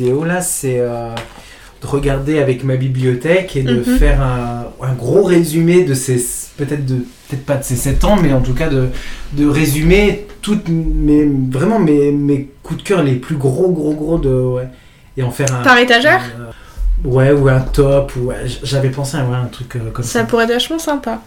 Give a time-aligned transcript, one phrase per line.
[0.00, 1.10] vidéo là, c'est euh,
[1.82, 3.98] de regarder avec ma bibliothèque et de Mhm.
[3.98, 6.16] faire un, un gros résumé de ces.
[6.56, 6.96] Peut-être de.
[7.28, 8.88] Peut-être pas de ces 7 ans, mais en tout cas de,
[9.34, 11.28] de résumer toutes mes.
[11.50, 14.30] Vraiment mes, mes coups de cœur les plus gros, gros, gros de.
[14.30, 14.68] Ouais.
[15.16, 15.62] Et en faire un.
[15.62, 16.50] Par étagère un, euh,
[17.02, 20.18] Ouais, ou un top, ou ouais, j'avais pensé à ouais, un truc euh, comme ça.
[20.20, 21.22] Ça pourrait être vachement sympa.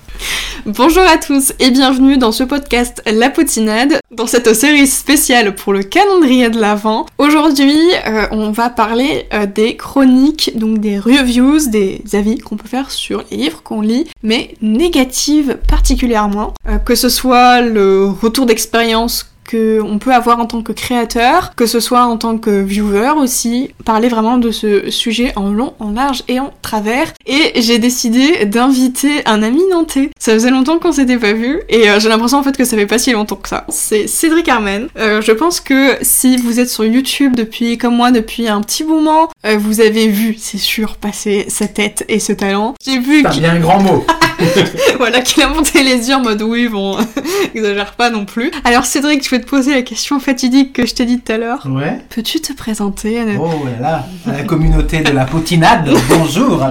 [0.66, 5.74] Bonjour à tous et bienvenue dans ce podcast La Potinade, dans cette série spéciale pour
[5.74, 7.06] le calendrier de l'Avent.
[7.18, 7.76] Aujourd'hui,
[8.08, 12.92] euh, on va parler euh, des chroniques, donc des reviews, des avis qu'on peut faire
[12.92, 16.54] sur les livres qu'on lit, mais négatives particulièrement.
[16.70, 21.66] Euh, que ce soit le retour d'expérience qu'on peut avoir en tant que créateur, que
[21.66, 25.92] ce soit en tant que viewer aussi, parler vraiment de ce sujet en long, en
[25.92, 27.14] large et en travers.
[27.26, 30.10] Et j'ai décidé d'inviter un ami nantais.
[30.20, 32.78] Ça faisait longtemps qu'on s'était pas vu et euh, j'ai l'impression en fait que ça
[32.78, 33.66] fait pas si longtemps que ça.
[33.70, 34.88] C'est Cédric Armen.
[34.98, 38.84] Euh, je pense que si vous êtes sur YouTube depuis, comme moi, depuis un petit
[38.84, 42.76] moment, euh, vous avez vu, c'est sûr, passer sa tête et ce talent.
[42.84, 44.06] J'ai vu qu'il bien un grand mot.
[44.98, 46.98] voilà, qu'il a monté les yeux en mode oui, bon,
[47.56, 48.52] exagère pas non plus.
[48.64, 51.38] Alors Cédric, je vais te poser la question fatidique que je t'ai dit tout à
[51.38, 51.68] l'heure.
[51.70, 52.00] Ouais.
[52.10, 56.66] Peux-tu te présenter euh, Oh là là, à la communauté de la potinade, bonjour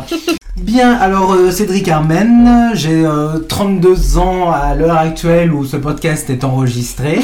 [0.56, 6.28] Bien, alors euh, Cédric Armen, j'ai euh, 32 ans à l'heure actuelle où ce podcast
[6.30, 7.20] est enregistré.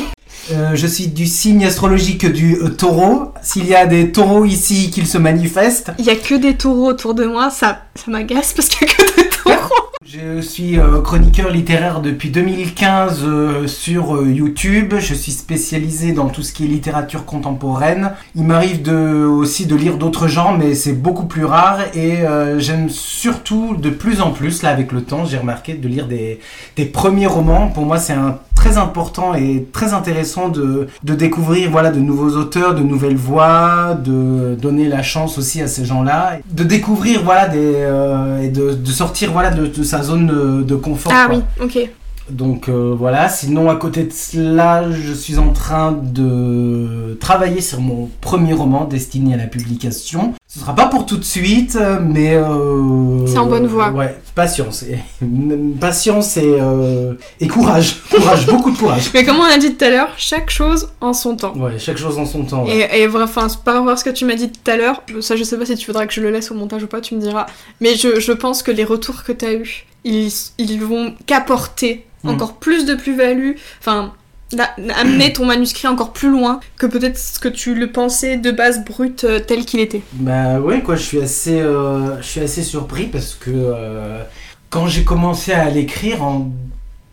[0.51, 3.33] Euh, je suis du signe astrologique du euh, taureau.
[3.43, 5.93] S'il y a des taureaux ici, qu'ils se manifestent.
[5.99, 8.91] Il y a que des taureaux autour de moi, ça, ça m'agace parce qu'il y
[8.91, 9.75] a que des taureaux.
[10.07, 14.95] Je suis euh, chroniqueur littéraire depuis 2015 euh, sur YouTube.
[14.99, 18.12] Je suis spécialisé dans tout ce qui est littérature contemporaine.
[18.34, 21.81] Il m'arrive de, aussi de lire d'autres genres, mais c'est beaucoup plus rare.
[21.95, 22.21] Et
[22.56, 26.41] j'aime surtout de plus en plus, là avec le temps, j'ai remarqué de lire des,
[26.77, 27.69] des premiers romans.
[27.69, 32.37] Pour moi, c'est un très important et très intéressant de, de découvrir voilà de nouveaux
[32.37, 37.49] auteurs, de nouvelles voix, de donner la chance aussi à ces gens-là, de découvrir voilà
[37.49, 41.12] des euh, et de, de sortir voilà de, de sa zone de, de confort.
[41.12, 41.37] Ah quoi.
[41.37, 41.91] oui, ok.
[42.31, 47.81] Donc euh, voilà, sinon à côté de cela, je suis en train de travailler sur
[47.81, 50.34] mon premier roman destiné à la publication.
[50.50, 53.91] Ce sera pas pour tout de suite, euh, mais euh, C'est en bonne voie.
[53.91, 54.98] Ouais, patience, et,
[55.81, 59.10] patience et, euh, et courage, courage, beaucoup de courage.
[59.14, 61.54] Mais comme on a dit tout à l'heure, chaque chose en son temps.
[61.54, 62.64] Ouais, chaque chose en son temps.
[62.64, 62.88] ouais.
[62.94, 65.36] Et, et enfin, par rapport à ce que tu m'as dit tout à l'heure, ça
[65.36, 67.15] je sais pas si tu voudras que je le laisse au montage ou pas, tu
[67.15, 67.44] me diras.
[67.82, 72.30] Mais je, je pense que les retours que t'as eus, ils, ils vont qu'apporter Mm.
[72.30, 74.12] encore plus de plus-value, enfin,
[74.56, 78.84] amener ton manuscrit encore plus loin que peut-être ce que tu le pensais de base
[78.84, 80.03] brut euh, tel qu'il était.
[80.14, 84.22] Bah ouais quoi, je suis assez, euh, je suis assez surpris parce que euh,
[84.70, 86.50] quand j'ai commencé à l'écrire en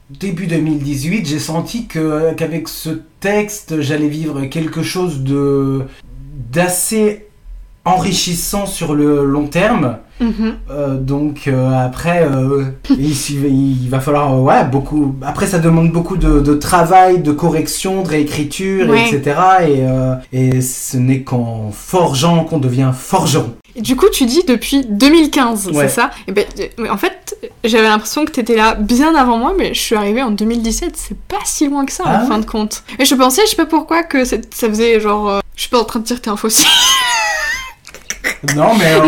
[0.10, 5.84] début 2018, j'ai senti que qu'avec ce texte, j'allais vivre quelque chose de
[6.52, 7.28] d'assez
[7.84, 9.98] enrichissant sur le long terme.
[10.20, 10.58] Mhm.
[10.70, 15.16] Euh, donc euh, après, euh, il, va falloir ouais beaucoup.
[15.22, 19.10] Après, ça demande beaucoup de, de travail, de correction, de réécriture, Ouais.
[19.10, 19.36] etc.
[20.32, 23.56] Et, et ce n'est qu'en forgeant qu'on devient forgeron.
[23.78, 25.88] Du coup, tu dis depuis 2015, Ouais.
[25.90, 26.12] c'est ça?
[26.28, 26.46] Et ben,
[26.90, 30.32] en fait, j'avais l'impression que t'étais là bien avant moi, mais je suis arrivée en
[30.32, 30.94] 2017.
[30.96, 32.84] C'est pas si loin que ça, Ah en fin de compte.
[33.00, 35.42] Et je pensais, je sais pas pourquoi, que ça faisait genre.
[35.56, 36.68] je suis pas en train de dire que t'es un fossile.
[38.56, 39.02] Non, mais euh,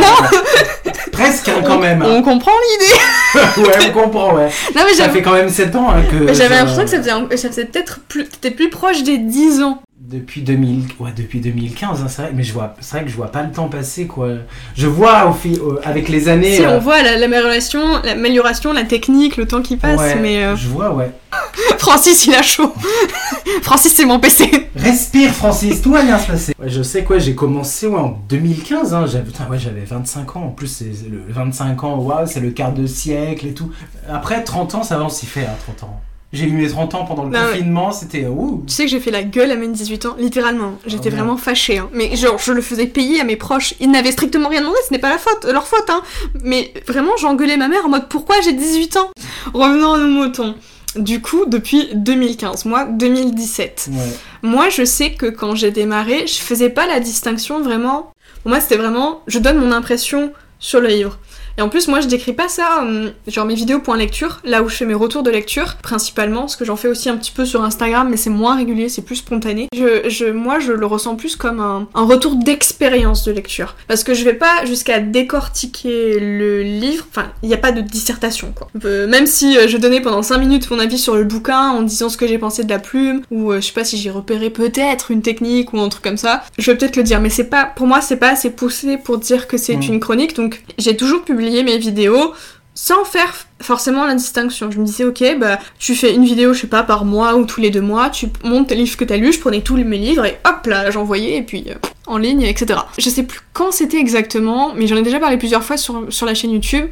[1.23, 2.03] presque hein, quand même.
[2.05, 3.61] On comprend l'idée.
[3.67, 4.35] ouais, on comprend.
[4.35, 4.50] Ouais.
[4.75, 6.33] Non, mais Ça fait quand même 7 ans hein, que.
[6.33, 9.81] J'avais l'impression que ça faisait, ça faisait peut-être plus, plus proche des 10 ans.
[10.00, 12.31] Depuis 2000, ouais, depuis 2015, hein, c'est vrai.
[12.33, 14.29] Mais je vois, c'est vrai que je vois pas le temps passer, quoi.
[14.77, 16.56] Je vois au fil, euh, avec les années.
[16.56, 20.45] Si euh, on voit la- l'amélioration, l'amélioration, la technique, le temps qui passe, ouais, mais
[20.45, 21.12] euh, Je vois, ouais.
[21.80, 22.74] Francis il a chaud.
[23.62, 24.50] Francis c'est mon PC.
[24.75, 26.54] Respire, Francis, tout va bien se passer.
[26.59, 28.94] Ouais, je sais quoi, j'ai commencé ouais, en 2015.
[28.94, 30.44] Hein, j'avais, putain, ouais, j'avais 25 ans.
[30.44, 33.71] En plus, c'est c'est le 25 ans, waouh, c'est le quart de siècle et tout.
[34.09, 36.01] Après, 30 ans, ça va, on s'y fait, hein, 30 ans.
[36.33, 37.51] J'ai eu mes 30 ans pendant le Non, ouais.
[37.54, 38.63] confinement, c'était ouh.
[38.68, 40.74] Tu sais que j'ai fait la gueule à mes 18 ans, littéralement.
[40.86, 41.15] J'étais Oh, merde.
[41.15, 41.77] vraiment fâchée.
[41.80, 41.89] hein.
[41.94, 43.74] Mais genre, je le faisais payer à mes proches.
[43.80, 45.89] Ils n'avaient strictement rien demandé, ce n'est pas la faute, leur faute.
[45.89, 46.01] Hein.
[46.44, 49.09] Mais vraiment, j'engueulais ma mère en mode pourquoi j'ai 18 ans?
[49.54, 50.56] Revenons à nos moutons.
[50.95, 53.89] Du coup, depuis 2015, moi 2017.
[53.92, 53.98] Ouais.
[54.42, 58.12] Moi, je sais que quand j'ai démarré, je faisais pas la distinction vraiment.
[58.42, 61.19] Pour moi, c'était vraiment, je donne mon impression sur le livre.
[61.57, 64.62] Et en plus, moi, je décris pas ça, hum, genre mes vidéos point lecture, là
[64.63, 67.31] où je fais mes retours de lecture, principalement, parce que j'en fais aussi un petit
[67.31, 69.68] peu sur Instagram, mais c'est moins régulier, c'est plus spontané.
[69.75, 73.75] Je, je, moi, je le ressens plus comme un, un retour d'expérience de lecture.
[73.88, 77.81] Parce que je vais pas jusqu'à décortiquer le livre, enfin, il n'y a pas de
[77.81, 78.68] dissertation, quoi.
[78.86, 81.81] Euh, même si euh, je donnais pendant 5 minutes mon avis sur le bouquin en
[81.81, 84.12] disant ce que j'ai pensé de la plume, ou euh, je sais pas si j'ai
[84.12, 87.30] repéré peut-être une technique ou un truc comme ça, je vais peut-être le dire, mais
[87.30, 89.81] c'est pas, pour moi, c'est pas assez poussé pour dire que c'est Mm.
[89.94, 92.33] une chronique, donc j'ai toujours publié mes vidéos
[92.77, 94.69] sans faire forcément la distinction.
[94.69, 97.45] Je me disais, ok, bah, tu fais une vidéo, je sais pas, par mois ou
[97.45, 99.97] tous les deux mois, tu montes tes livres que t'as lus, je prenais tous mes
[99.97, 101.73] livres et hop là, j'envoyais, et puis euh,
[102.05, 102.79] en ligne, etc.
[102.99, 106.27] Je sais plus quand c'était exactement, mais j'en ai déjà parlé plusieurs fois sur, sur
[106.27, 106.85] la chaîne YouTube.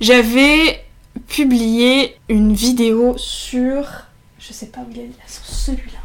[0.00, 0.84] J'avais
[1.26, 3.84] publié une vidéo sur.
[4.38, 5.98] Je sais pas où il est, sur celui-là.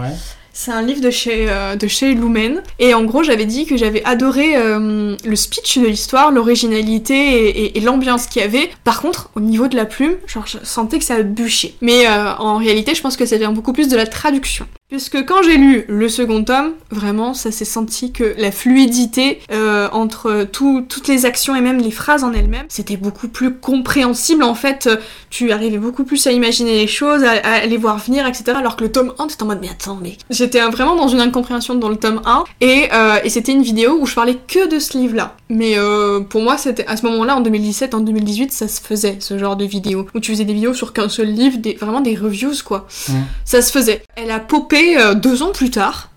[0.00, 0.14] Ouais.
[0.58, 2.62] C'est un livre de chez, euh, de chez Lumen.
[2.78, 7.80] Et en gros, j'avais dit que j'avais adoré euh, le speech de l'histoire, l'originalité et,
[7.80, 8.70] l'ambiance qu'il y avait.
[8.82, 11.74] Par contre, au niveau de la plume, genre, je sentais que ça bûchait.
[11.82, 14.66] Mais euh, en réalité, je pense que ça vient beaucoup plus de la traduction.
[14.88, 19.88] Puisque quand j'ai lu le second tome, vraiment, ça s'est senti que la fluidité euh,
[19.90, 24.44] entre tout- toutes les actions et même les phrases en elles-mêmes, c'était beaucoup plus compréhensible.
[24.44, 24.96] En fait, euh,
[25.28, 28.52] tu arrivais beaucoup plus à imaginer les choses, à, à les voir venir, etc.
[28.54, 30.16] Alors que le tome 1, t'étais en mode, mais attends, mais...
[30.30, 33.62] J'étais euh, vraiment dans une incompréhension dans le tome 1, et, euh, et c'était une
[33.62, 35.34] vidéo où je parlais que de ce livre-là.
[35.48, 39.16] Mais euh, pour moi, c'était à ce moment-là, en 2017, en 2018, ça se faisait,
[39.18, 40.06] ce genre de vidéo.
[40.14, 42.86] Où tu faisais des vidéos sur qu'un seul livre, des, vraiment des reviews, quoi.
[43.08, 43.12] Mm.
[43.44, 44.02] Ça se faisait.
[44.14, 46.10] Elle a popé euh, deux ans plus tard.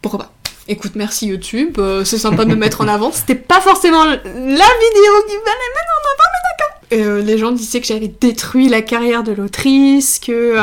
[0.00, 0.32] Pourquoi pas
[0.68, 3.10] Écoute, merci YouTube, euh, c'est sympa de me mettre en avant.
[3.12, 6.78] C'était pas forcément la vidéo qui fallait mettre en avant, mais d'accord.
[6.92, 10.58] Euh, les gens disaient que j'avais détruit la carrière de l'autrice, que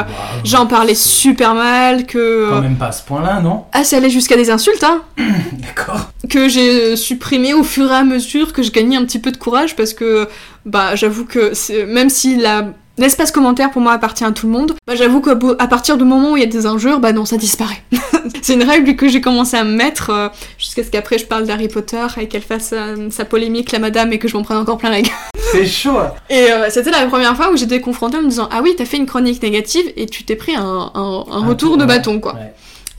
[0.45, 2.50] j'en parlais super mal, que...
[2.50, 3.65] Quand même pas à ce point-là, non?
[3.73, 5.01] Ah, ça allait jusqu'à des insultes, hein
[5.53, 6.12] D'accord.
[6.29, 9.38] que j'ai supprimé au fur et à mesure que je gagnais un petit peu de
[9.38, 10.29] courage parce que
[10.65, 11.51] bah j'avoue que
[11.85, 12.67] même si la
[13.00, 15.36] l'espace commentaire pour moi appartient à tout le monde, bah j'avoue qu'à
[15.68, 17.81] partir du moment où il y a des injures, bah non ça disparaît.
[18.42, 21.46] c'est une règle que j'ai commencé à me mettre euh, jusqu'à ce qu'après je parle
[21.46, 24.57] d'Harry Potter et qu'elle fasse euh, sa polémique la madame et que je m'en prenne
[24.57, 25.12] encore plein la gueule.
[25.51, 25.98] C'est chaud.
[26.30, 28.86] Et euh, c'était la première fois où j'étais confrontée en me disant ah oui t'as
[28.86, 32.34] fait une chronique négative et tu t'es pris un, un- retour tour, de bâton quoi.
[32.34, 32.54] Ouais.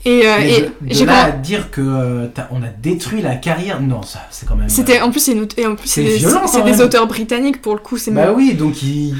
[0.05, 0.39] Et, euh,
[0.87, 4.47] et de, là à dire que euh, on a détruit la carrière, non, ça, c'est
[4.47, 4.69] quand même.
[4.69, 8.11] C'était en plus c'est et en plus C'est des, auteurs britanniques pour le coup c'est
[8.11, 9.13] Bah oui, donc il.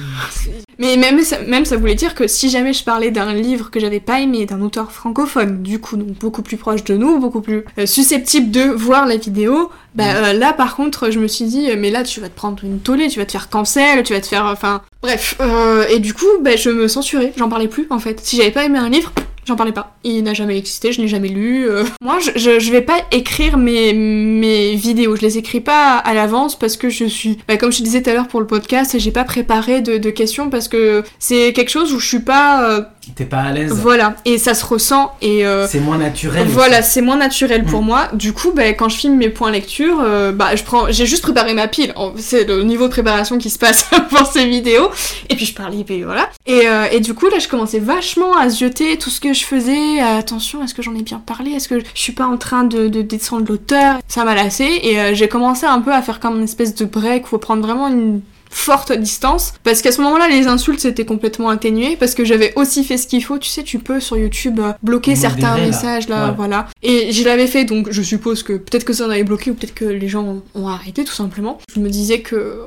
[0.79, 3.79] mais même ça, même ça voulait dire que si jamais je parlais d'un livre que
[3.79, 7.41] j'avais pas aimé d'un auteur francophone du coup donc beaucoup plus proche de nous beaucoup
[7.41, 10.23] plus euh, susceptible de voir la vidéo bah Mm.
[10.23, 12.63] euh, là par contre je me suis dit euh, mais là tu vas te prendre
[12.63, 15.99] une tollée tu vas te faire cancel tu vas te faire enfin bref euh, et
[15.99, 18.79] du coup bah je me censurais j'en parlais plus en fait si j'avais pas aimé
[18.79, 19.11] un livre
[19.51, 19.95] J'en parlais pas.
[20.05, 21.69] Il n'a jamais existé, je n'ai jamais lu.
[21.69, 21.83] euh.
[22.01, 25.17] Moi, je, je, je vais pas écrire mes, mes vidéos.
[25.17, 27.37] Je les écris pas à l'avance parce que je suis.
[27.49, 29.97] bah, comme je te disais tout à l'heure pour le podcast, j'ai pas préparé de,
[29.97, 32.69] de questions parce que c'est quelque chose où je suis pas.
[32.69, 32.81] euh,
[33.15, 33.73] T'es pas à l'aise.
[33.73, 34.15] voilà.
[34.23, 35.11] Et ça se ressent.
[35.21, 35.45] Et.
[35.45, 36.47] euh, C'est moins naturel.
[36.47, 37.85] voilà, c'est moins naturel pour Mm.
[37.85, 38.07] moi.
[38.13, 41.23] Du coup, bah, quand je filme mes points lecture, euh, bah, je prends, j'ai juste
[41.23, 41.93] préparé ma pile.
[42.15, 44.89] C'est le niveau de préparation qui se passe pour ces vidéos.
[45.29, 46.29] Et puis je et puis voilà.
[46.47, 46.63] Et,
[46.93, 49.99] et du coup, là, je commençais vachement à zioter tout ce que je faisais.
[49.99, 51.51] Attention, est-ce que j'en ai bien parlé?
[51.51, 53.99] Est-ce que je suis pas en train de, de descendre l'auteur?
[54.07, 54.67] Ça m'a lassé.
[54.83, 57.25] Et euh, j'ai commencé un peu à faire comme une espèce de break.
[57.27, 58.21] Faut prendre vraiment une
[58.53, 62.83] forte distance parce qu'à ce moment-là les insultes c'était complètement atténué parce que j'avais aussi
[62.83, 65.65] fait ce qu'il faut tu sais tu peux sur YouTube euh, bloquer certains là.
[65.67, 66.33] messages là Ouais.
[66.35, 69.51] voilà et je l'avais fait donc je suppose que peut-être que ça en avait bloqué
[69.51, 72.57] ou peut-être que les gens ont- arrêté tout simplement je me disais que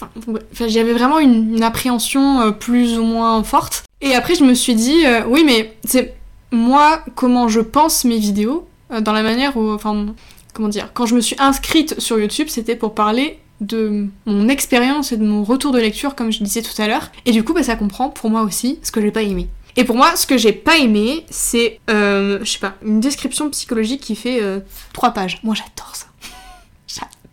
[0.00, 0.42] enfin, bref.
[0.54, 4.54] Enfin, j'avais vraiment une, une appréhension euh, plus ou moins forte et après je me
[4.54, 6.14] suis dit euh, oui mais c'est
[6.52, 10.06] moi comment je pense mes vidéos euh, dans la manière où enfin
[10.54, 15.12] comment dire quand je me suis inscrite sur YouTube c'était pour parler de mon expérience
[15.12, 17.12] et de mon retour de lecture, comme je disais tout à l'heure.
[17.26, 19.48] Et du coup, bah, ça comprend pour moi aussi ce que j'ai pas aimé.
[19.76, 23.50] Et pour moi, ce que j'ai pas aimé, c'est, euh, je sais pas, une description
[23.50, 24.40] psychologique qui fait
[24.94, 25.40] trois pages.
[25.42, 26.06] Moi, j'adore ça.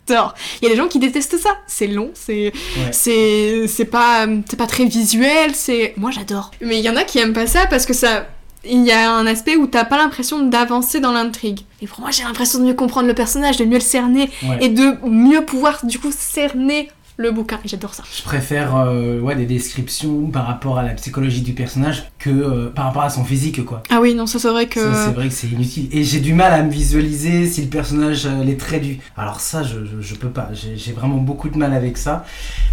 [0.08, 0.34] J'adore.
[0.62, 1.58] Il y a des gens qui détestent ça.
[1.68, 2.92] C'est long, c'est, Ouais.
[2.92, 5.52] c'est, c'est pas, c'est pas très visuel.
[5.54, 6.52] C'est, moi, j'adore.
[6.62, 8.28] Mais il y en a qui aiment pas ça parce que ça,
[8.66, 11.62] il y a un aspect où t'as pas l'impression d'avancer dans l'intrigue.
[11.82, 14.58] Et pour moi, j'ai l'impression de mieux comprendre le personnage, de mieux le cerner Ouais.
[14.62, 17.60] et de mieux pouvoir du coup cerner le bouquin.
[17.66, 18.04] Et j'adore ça.
[18.16, 22.70] Je préfère euh, ouais, des descriptions par rapport à la psychologie du personnage que euh,
[22.70, 23.84] par rapport à son physique, quoi.
[23.90, 24.80] Ah oui, non, ça c'est vrai que.
[24.80, 25.90] C'est vrai que c'est inutile.
[25.92, 29.00] Et j'ai du mal à me visualiser si le personnage, euh, les traits du.
[29.18, 30.50] Alors, ça, je, je, je peux pas.
[30.54, 32.26] J'ai vraiment beaucoup de mal avec ça.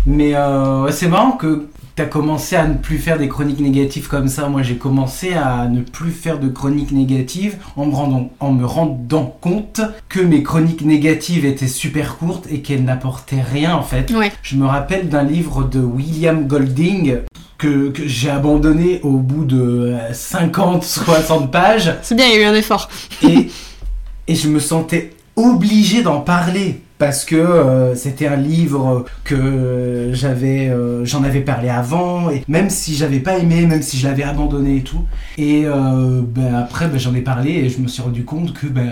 [0.07, 4.09] Mais euh, ouais, c'est marrant que t'as commencé à ne plus faire des chroniques négatives
[4.09, 4.49] comme ça.
[4.49, 8.65] Moi, j'ai commencé à ne plus faire de chroniques négatives en me rendant, en me
[8.67, 14.11] rendant compte que mes chroniques négatives étaient super courtes et qu'elles n'apportaient rien en fait.
[14.11, 14.33] Ouais.
[14.43, 17.19] Je me rappelle d'un livre de William Golding
[17.59, 22.45] que, que j'ai abandonné au bout de 50-60 pages C'est bien, il y a eu
[22.45, 22.89] un effort.
[23.23, 23.51] et,
[24.27, 30.69] et je me sentais obligé d'en parler parce que euh, c'était un livre que j'avais
[30.69, 34.23] euh, j'en avais parlé avant et même si j'avais pas aimé même si je l'avais
[34.23, 35.01] abandonné et tout.
[35.37, 38.67] Et euh, ben, après ben, j'en ai parlé et je me suis rendu compte que
[38.67, 38.91] ben,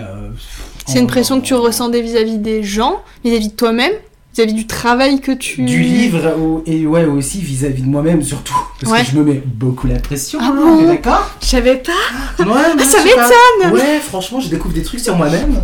[0.85, 3.93] C'est une en- pression que tu ressentais vis-à-vis des gens, vis-à-vis de toi-même,
[4.35, 5.63] vis-à-vis du travail que tu...
[5.63, 8.53] du livre au- et ouais aussi vis-à-vis de moi-même surtout.
[8.81, 9.01] Parce Ouais.
[9.03, 11.31] que je me mets beaucoup la pression Ah hein, bon d'accord?
[11.41, 11.91] Je savais pas.
[12.39, 13.73] Ouais, moi, ça m'étonne.
[13.73, 15.61] Ouais, franchement, je découvre des trucs sur moi-même.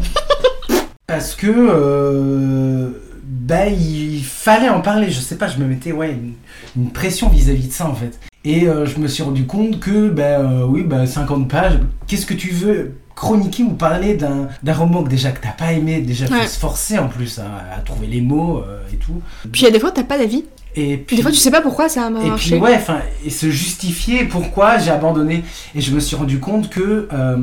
[1.09, 2.89] Parce que, euh,
[3.23, 5.09] bah, il fallait en parler.
[5.09, 6.33] Je sais pas, je me mettais, ouais, une,
[6.77, 8.19] une pression vis-à-vis de ça, en fait.
[8.45, 12.25] Et euh, je me suis rendu compte que, bah, euh, oui, bah, 50 pages, qu'est-ce
[12.25, 16.25] que tu veux chroniquer ou parler d'un roman que déjà que t'as pas aimé, déjà
[16.27, 16.47] faut Ouais.
[16.47, 19.21] se forcer en plus hein, à trouver les mots euh, et tout.
[19.51, 20.45] Puis il y a des fois, t'as pas d'avis.
[20.75, 22.51] Et Puis des fois, tu sais pas pourquoi ça a et marché.
[22.51, 25.43] puis ouais, enfin, et se justifier pourquoi j'ai abandonné.
[25.75, 27.37] Et je me suis rendu compte que euh,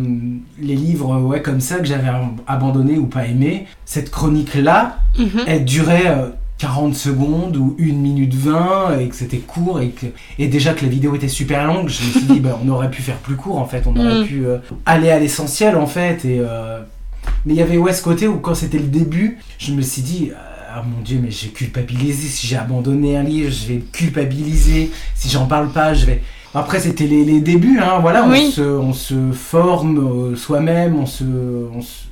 [0.61, 4.99] les livres ouais comme ça que j'avais ab- abandonné ou pas aimé, cette chronique là,
[5.18, 5.40] Mhm.
[5.47, 6.28] elle durait euh,
[6.59, 10.06] 40 secondes ou 1 minute 20 et que c'était court et que
[10.38, 12.90] et déjà que la vidéo était super longue, je me suis dit bah, on aurait
[12.90, 14.26] pu faire plus court en fait, on aurait Mm.
[14.26, 16.80] pu euh, aller à l'essentiel en fait et euh,
[17.45, 20.00] mais il y avait ouais ce côté où quand c'était le début, je me suis
[20.02, 20.30] dit
[20.78, 25.28] ah mon dieu mais j'ai culpabilisé si j'ai abandonné un livre, je vais culpabiliser si
[25.30, 26.23] j'en parle pas, je vais
[26.54, 28.47] après c'était les, les débuts hein, voilà, Oui.
[28.49, 32.04] on se on se forme euh, soi-même, on se, on se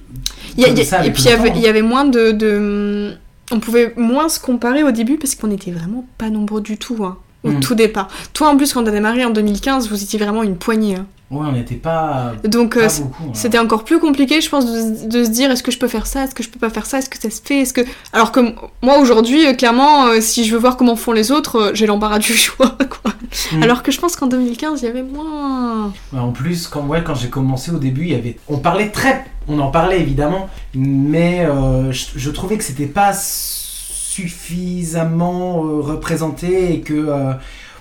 [0.57, 2.05] Il y a- comme il y a- ça et puis le il y avait- moins
[2.05, 3.15] de, de-
[3.53, 7.05] On pouvait moins se comparer au début parce qu'on était vraiment pas nombreux du tout,
[7.05, 7.61] hein, au Mm.
[7.61, 8.09] tout départ.
[8.33, 10.97] Toi, en plus, quand t'as démarré en 2015, vous étiez vraiment une poignée.
[10.97, 11.07] hein.
[11.31, 13.15] Ouais, on n'était pas, Donc, euh, beaucoup.
[13.25, 13.31] hein.
[13.33, 15.89] c'était encore plus compliqué, je pense, de, se- de se dire est-ce que je peux
[15.89, 17.73] faire ça, est-ce que je peux pas faire ça, est-ce que ça se fait, est-ce
[17.73, 17.81] que.
[18.13, 18.41] Alors que
[18.83, 22.19] moi, aujourd'hui, euh, clairement, euh, si je veux voir comment font les autres, j'ai l'embarras
[22.19, 23.13] du choix, quoi.
[23.53, 23.63] Mm.
[23.63, 25.93] Alors que je pense qu'en 2015, il y avait moins.
[26.13, 28.91] Ouais, En plus, quand, ouais, quand j'ai commencé au début, il y avait, on parlait
[28.91, 31.47] très, on en parlait évidemment, mais
[31.91, 37.09] je, je trouvais que c'était pas suffisamment représenté et que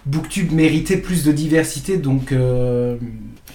[0.06, 1.98] BookTube méritait plus de diversité.
[1.98, 2.98] Donc, euh,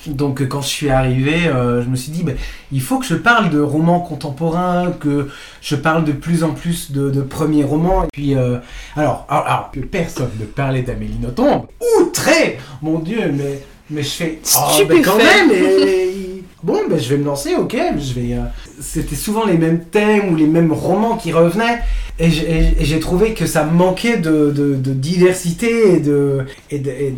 [0.07, 2.33] donc euh, quand je suis arrivé, euh, je me suis dit, bah,
[2.73, 5.28] il faut que je parle de romans contemporains, que
[5.61, 8.05] je parle de plus en plus de, de premiers romans.
[8.05, 8.59] Et puis, euh,
[8.97, 11.67] alors, alors, alors, que personne ne parlait d'Amélie Nothomb,
[12.00, 17.09] outré, mon Dieu, mais mais je fais oh, ben quand même et- bon ben je
[17.09, 18.40] vais me lancer ok je vais euh,
[18.81, 21.81] c'était souvent les mêmes thèmes ou les mêmes romans qui revenaient.
[22.19, 27.14] Et j'ai- trouvé que ça manquait de, de, de diversité et de et de, et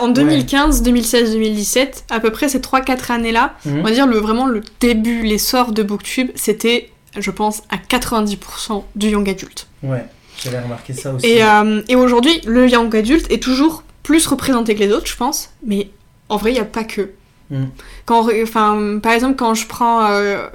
[0.00, 3.78] en 2015, 2016, 2017, à peu près ces 3-4 années-là, Mhm.
[3.78, 8.84] on va dire le, vraiment le début, l'essor de Booktube, c'était, je pense, à 90%
[8.96, 9.66] du young adulte.
[9.82, 10.04] ouais
[10.42, 14.74] j'avais remarqué ça aussi Et, euh, et aujourd'hui, le young adulte est toujours plus représenté
[14.74, 15.88] que les autres, je pense, mais
[16.28, 17.10] en vrai, il n'y a pas que.
[17.50, 17.64] Mm.
[18.04, 20.46] Quand, enfin, par exemple, quand je prends euh,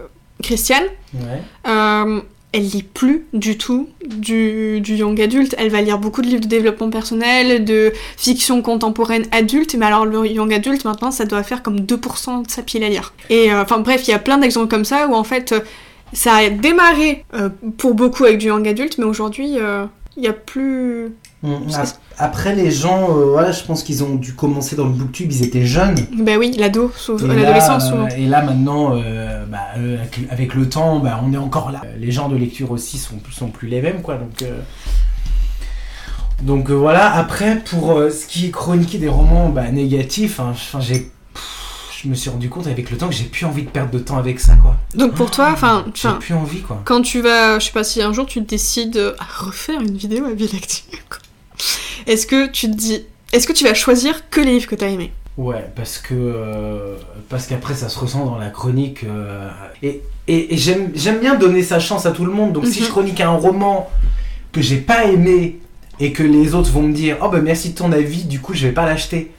[0.44, 0.84] Christiane,
[1.14, 5.56] ouais euh, elle lit plus du tout du, du young adulte.
[5.58, 10.06] Elle va lire beaucoup de livres de développement personnel, de fiction contemporaine adulte, mais alors
[10.06, 13.14] le young adulte maintenant ça doit faire comme 2% de sa pile à lire.
[13.30, 15.60] Et euh, enfin bref, il y a plein d'exemples comme ça où en fait euh,
[16.12, 19.58] ça a démarré euh, pour beaucoup avec du young adulte, mais aujourd'hui
[20.20, 21.16] il y a plus.
[21.42, 21.54] Mm.
[21.74, 25.32] Ap- Après, les gens, euh, ouais, je pense qu'ils ont dû commencer dans le booktube,
[25.32, 25.96] ils étaient jeunes.
[26.22, 27.30] Ben oui, l'ado, souvent.
[27.34, 29.98] euh, Et là, maintenant, euh, bah, euh,
[30.30, 31.82] avec, le temps, bah, on est encore là.
[31.98, 34.16] Les genres de lecture aussi sont, sont plus les mêmes, quoi.
[34.16, 34.44] Donc,
[36.42, 37.14] donc voilà.
[37.14, 41.10] Après, pour ce qui est chroniquer des romans bah, négatifs, hein, enfin, j'ai,
[42.02, 44.00] je me suis rendu compte avec le temps que j'ai plus envie de perdre de
[44.00, 44.76] temps avec ça, quoi.
[44.96, 46.82] Donc pour toi, enfin, J'ai plus envie, quoi.
[46.86, 50.26] quand tu vas, je sais pas si un jour tu décides à refaire une vidéo
[50.26, 50.84] à Bilactu,
[52.08, 53.04] est-ce que tu te dis,
[53.34, 55.12] est-ce que tu vas choisir que les livres que t'as aimés?
[55.38, 56.96] Ouais, parce que euh,
[57.30, 59.50] parce qu'après ça se ressent dans la chronique euh,
[59.82, 62.52] et, et, et j'aime j'aime bien donner sa chance à tout le monde.
[62.52, 62.86] Donc si Mhm.
[62.86, 63.90] je chronique un roman
[64.52, 65.60] que j'ai pas aimé
[66.02, 68.54] et que les autres vont me dire oh ben merci de ton avis, du coup
[68.54, 69.32] je vais pas l'acheter.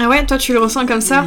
[0.00, 1.24] Ah ouais, toi tu le ressens comme ça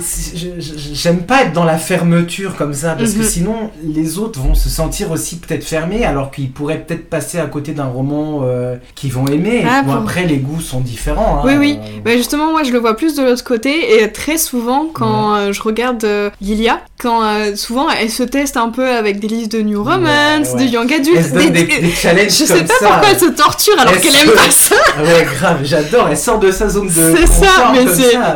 [0.94, 3.18] J'aime pas être dans la fermeture comme ça, parce Mhm.
[3.20, 7.38] que sinon les autres vont se sentir aussi peut-être fermés, alors qu'ils pourraient peut-être passer
[7.40, 9.66] à côté d'un roman euh, qu'ils vont aimer.
[9.70, 11.40] Ah, bon, après, les goûts sont différents.
[11.40, 11.80] hein, Oui, oui.
[11.82, 15.36] euh, Bah justement, moi je le vois plus de l'autre côté et très souvent quand
[15.36, 17.22] euh, je regarde euh, Lilia, quand
[17.56, 20.66] souvent elle se teste un peu avec des listes de New Romance, Ouais, ouais.
[20.66, 22.88] de Young Adult, des, des challenges Je comme sais pas ça.
[22.88, 24.76] pourquoi elle se torture alors Elle qu'elle aime pas ça.
[25.02, 26.08] Ouais, grave, j'adore.
[26.10, 27.86] Elle sort de sa zone de C'est ça, mais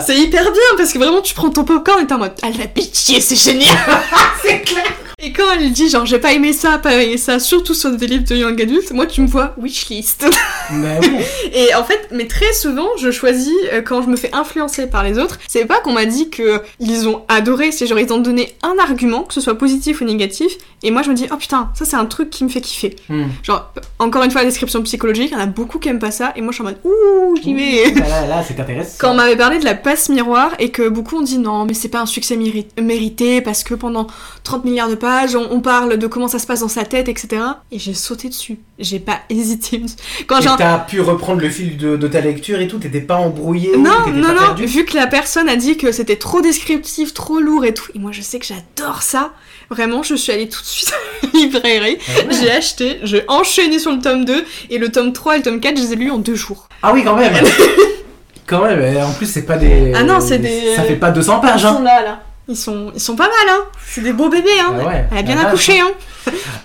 [0.01, 2.49] c'est hyper bien parce que vraiment tu prends ton popcorn et t'es en mode Ah
[2.57, 3.75] la pitié, c'est génial
[4.43, 4.83] C'est clair.
[5.21, 8.05] Et quand elle dit genre j'ai pas aimé ça, pas aimé ça, surtout sur des
[8.05, 10.25] livres de Young Adult, moi tu me vois wishlist.
[10.71, 10.79] Oui.
[11.53, 15.03] Et en fait, mais très souvent, je choisis euh, quand je me fais influencer par
[15.03, 15.37] les autres.
[15.47, 18.75] C'est pas qu'on m'a dit que ils ont adoré, c'est genre ils ont donné un
[18.79, 21.85] argument, que ce soit positif ou négatif, et moi je me dis oh putain, ça
[21.85, 22.95] c'est un truc qui me fait kiffer.
[23.09, 23.25] Hmm.
[23.43, 26.09] Genre encore une fois la description psychologique, il y en a beaucoup qui aiment pas
[26.11, 27.91] ça, et moi je suis en mode ouh j'y vais.
[27.91, 28.95] Là, là, là, c'est intéressant.
[28.99, 31.75] Quand on m'avait parlé de la passe miroir et que beaucoup ont dit non mais
[31.75, 34.07] c'est pas un succès méri- mérité parce que pendant
[34.43, 34.95] 30 milliards de
[35.35, 37.41] on, on parle de comment ça se passe dans sa tête etc.
[37.71, 39.81] Et j'ai sauté dessus, j'ai pas hésité.
[40.27, 43.15] Quand Et t'as pu reprendre le fil de, de ta lecture et tout, t'étais pas
[43.15, 47.13] embrouillé, Non, non, pas non, vu que la personne a dit que c'était trop descriptif,
[47.13, 49.31] trop lourd et tout, et moi je sais que j'adore ça,
[49.69, 50.93] vraiment je suis allée tout de suite
[51.23, 52.33] à la librairie, Ah ouais.
[52.39, 55.59] j'ai acheté, j'ai enchaîné sur le tome 2, et le tome 3 et le tome
[55.59, 56.67] 4 je les ai lus en deux jours.
[56.81, 57.33] Ah oui, quand même.
[58.47, 58.97] quand même.
[59.03, 59.91] En plus, c'est pas des.
[59.95, 61.61] Ah non, c'est des- Ça fait pas 200 Ils pages.
[61.61, 61.81] sont Hein.
[61.83, 62.23] là, là.
[62.47, 63.63] Ils sont, ils sont pas mal, hein.
[63.87, 64.73] C'est des beaux bébés, hein.
[64.81, 65.05] Ah ouais.
[65.11, 65.91] Elle a bien accouché, hein.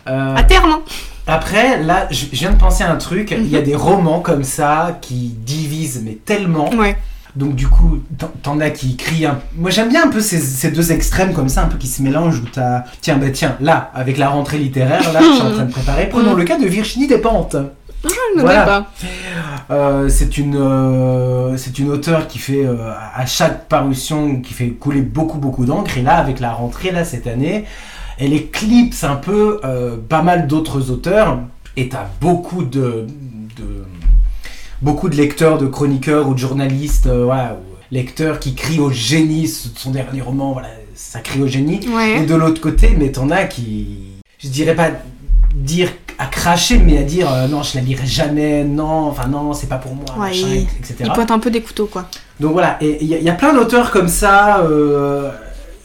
[0.08, 0.80] Euh, À terme, hein.
[1.26, 3.30] Après, là, je viens de penser à un truc.
[3.30, 3.64] Il y a Mhm.
[3.66, 6.70] des romans comme ça qui divisent, mais tellement.
[6.74, 6.96] Ouais.
[7.36, 8.00] Donc, du coup,
[8.42, 9.26] t'en- as qui crient.
[9.26, 11.86] un- Moi, j'aime bien un peu ces, ces deux extrêmes comme ça, un peu qui
[11.86, 12.40] se mélangent.
[12.40, 12.82] Où t'as.
[13.00, 16.08] Tiens, bah tiens, là, avec la rentrée littéraire, là, je suis en train de préparer.
[16.08, 16.38] Prenons Mhm.
[16.38, 17.56] le cas de Virginie Despentes.
[18.02, 18.64] Je ne Voilà.
[18.64, 18.90] pas.
[19.70, 24.68] Euh, c'est une euh, c'est une auteure qui fait euh, à chaque parution qui fait
[24.70, 27.64] couler beaucoup beaucoup d'encre et là avec la rentrée là cette année
[28.18, 29.60] elle éclipse un peu
[30.08, 31.38] pas mal d'autres auteurs
[31.76, 33.06] et t'as beaucoup de,
[33.56, 33.84] de
[34.82, 39.42] beaucoup de lecteurs de chroniqueurs ou de journalistes voilà ou lecteurs qui crient au génie
[39.42, 41.80] de son dernier roman voilà ça crie au génie
[42.16, 44.00] et de l'autre côté, mais t'en as qui,
[44.38, 44.90] je dirais pas
[45.54, 45.88] dire
[46.20, 49.68] à cracher, mais à dire euh, non, je la lirai jamais, non, enfin non, c'est
[49.68, 50.96] pas pour moi, Ouais, machin, il- etc.
[51.06, 52.06] Ils pointent un peu des couteaux, quoi.
[52.38, 55.30] Donc voilà, et il y, a- il y a plein d'auteurs comme ça euh,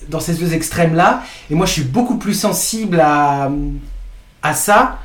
[0.10, 3.50] dans ces deux extrêmes-là, et moi je suis beaucoup plus sensible à,
[4.44, 5.00] à ça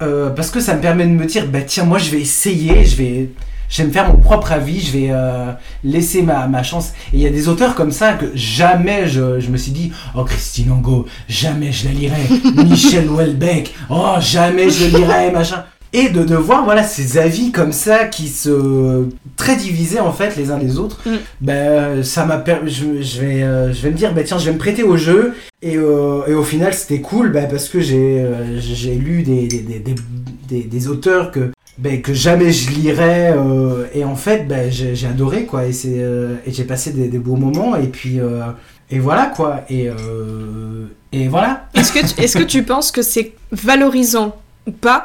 [0.00, 2.84] euh, parce que ça me permet de me dire, bah tiens, moi je vais essayer,
[2.84, 3.30] je vais,
[3.72, 5.50] je vais me faire mon propre avis, je vais euh,
[5.82, 6.92] laisser ma, ma chance.
[7.12, 9.90] Et il y a des auteurs comme ça que jamais je, je me suis dit,
[10.14, 12.20] oh Christine Angot, jamais je la lirai,
[12.68, 15.64] Michel Houellebecq, oh jamais je lirai, machin.
[15.94, 20.36] Et de, de voir voilà ces avis comme ça qui se très divisés en fait
[20.36, 21.16] les uns les autres, Mm.
[21.42, 24.46] ben ça m'a per- je, je vais euh, je vais me dire bah tiens je
[24.46, 27.80] vais me prêter au jeu et, euh, et au final c'était cool bah, parce que
[27.80, 29.94] j'ai euh, j'ai lu des, des, des, des,
[30.48, 35.06] des- des auteurs que ben, que jamais je lirais euh, et en fait ben, j'ai
[35.06, 38.42] adoré quoi et c'est euh, et j'ai passé des, des beaux moments et puis euh,
[38.90, 39.88] et voilà quoi et
[41.12, 45.02] et voilà Est-ce que, tu- est-ce que tu penses que c'est valorisant ou pas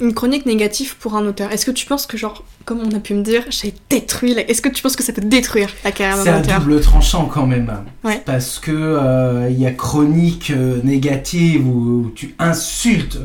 [0.00, 1.50] une chronique négative pour un auteur?
[1.52, 4.42] Est-ce que tu penses que, genre, comme on a pu me dire, j'ai détruit la...
[4.46, 6.60] Est-ce que tu penses que ça peut détruire la carrière C'est auteur?
[6.60, 7.72] double tranchant quand même.
[8.04, 8.20] Ouais.
[8.26, 10.52] Parce que il y a chronique
[10.84, 13.18] négative où tu insultes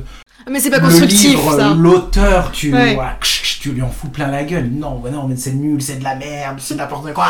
[0.49, 1.37] Mais c'est pas constructif,
[1.77, 2.97] l'auteur, tu, Ouais.
[3.61, 4.69] tu lui en fous plein la gueule.
[4.73, 7.27] Non, mais non, mais c'est nul, c'est de la merde, c'est n'importe quoi.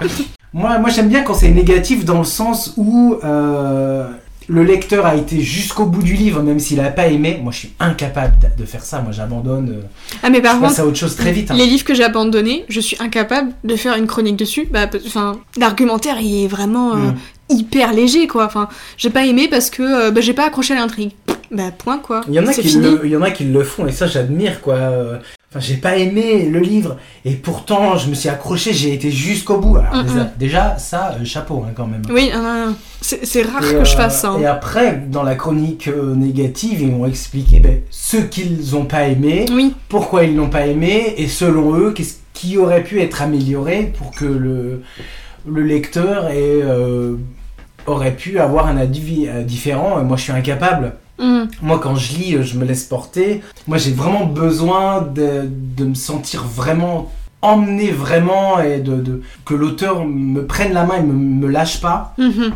[0.52, 4.08] moi, moi j'aime bien quand c'est négatif dans le sens où euh,
[4.48, 7.38] le lecteur a été jusqu'au bout du livre, même s'il a pas aimé.
[7.42, 9.00] Moi, je suis incapable de- faire ça.
[9.00, 9.68] Moi, j'abandonne.
[9.70, 9.82] euh,
[10.22, 11.50] Ah, mais Je par contre, passe à autre chose très vite.
[11.50, 11.54] hein.
[11.56, 14.68] les livres que j'ai abandonnés, je suis incapable de faire une chronique dessus.
[14.72, 17.14] Bah, enfin, l'argumentaire, il est vraiment euh, Mm.
[17.50, 18.46] hyper léger, quoi.
[18.46, 21.12] Enfin, j'ai pas aimé parce que bah, j'ai pas accroché à l'intrigue.
[21.50, 22.20] Bah, point, quoi.
[22.28, 22.82] Il y en a qui fini.
[22.82, 24.76] le, il y en a qui le font et ça j'admire quoi.
[25.52, 29.58] Enfin, j'ai pas aimé le livre et pourtant je me suis accroché, j'ai été jusqu'au
[29.58, 29.78] bout.
[29.78, 30.30] Alors, Mm, déjà, mm.
[30.38, 32.02] déjà, ça, euh, chapeau hein, quand même.
[32.08, 32.30] Oui.
[33.00, 34.28] C'est rare Et, que je euh, fasse ça.
[34.30, 34.38] hein.
[34.40, 39.08] Et après, dans la chronique euh, négative, ils vont expliquer ben, ce qu'ils ont pas
[39.08, 43.20] aimé, Oui, pourquoi ils l'ont pas aimé, et selon eux, qu'est-ce qui aurait pu être
[43.20, 44.82] amélioré pour que le,
[45.48, 46.60] le lecteur ait,
[47.86, 50.02] aurait pu avoir un avis différent.
[50.04, 50.92] Moi, je suis incapable.
[51.20, 51.48] Mm.
[51.62, 53.42] Moi, quand je lis, euh, je me laisse porter.
[53.68, 55.42] Moi, j'ai vraiment besoin de,
[55.76, 60.96] de me sentir vraiment emmené vraiment et de, de- que l'auteur me prenne la main
[60.98, 62.14] et me, me lâche pas.
[62.18, 62.52] Mhm.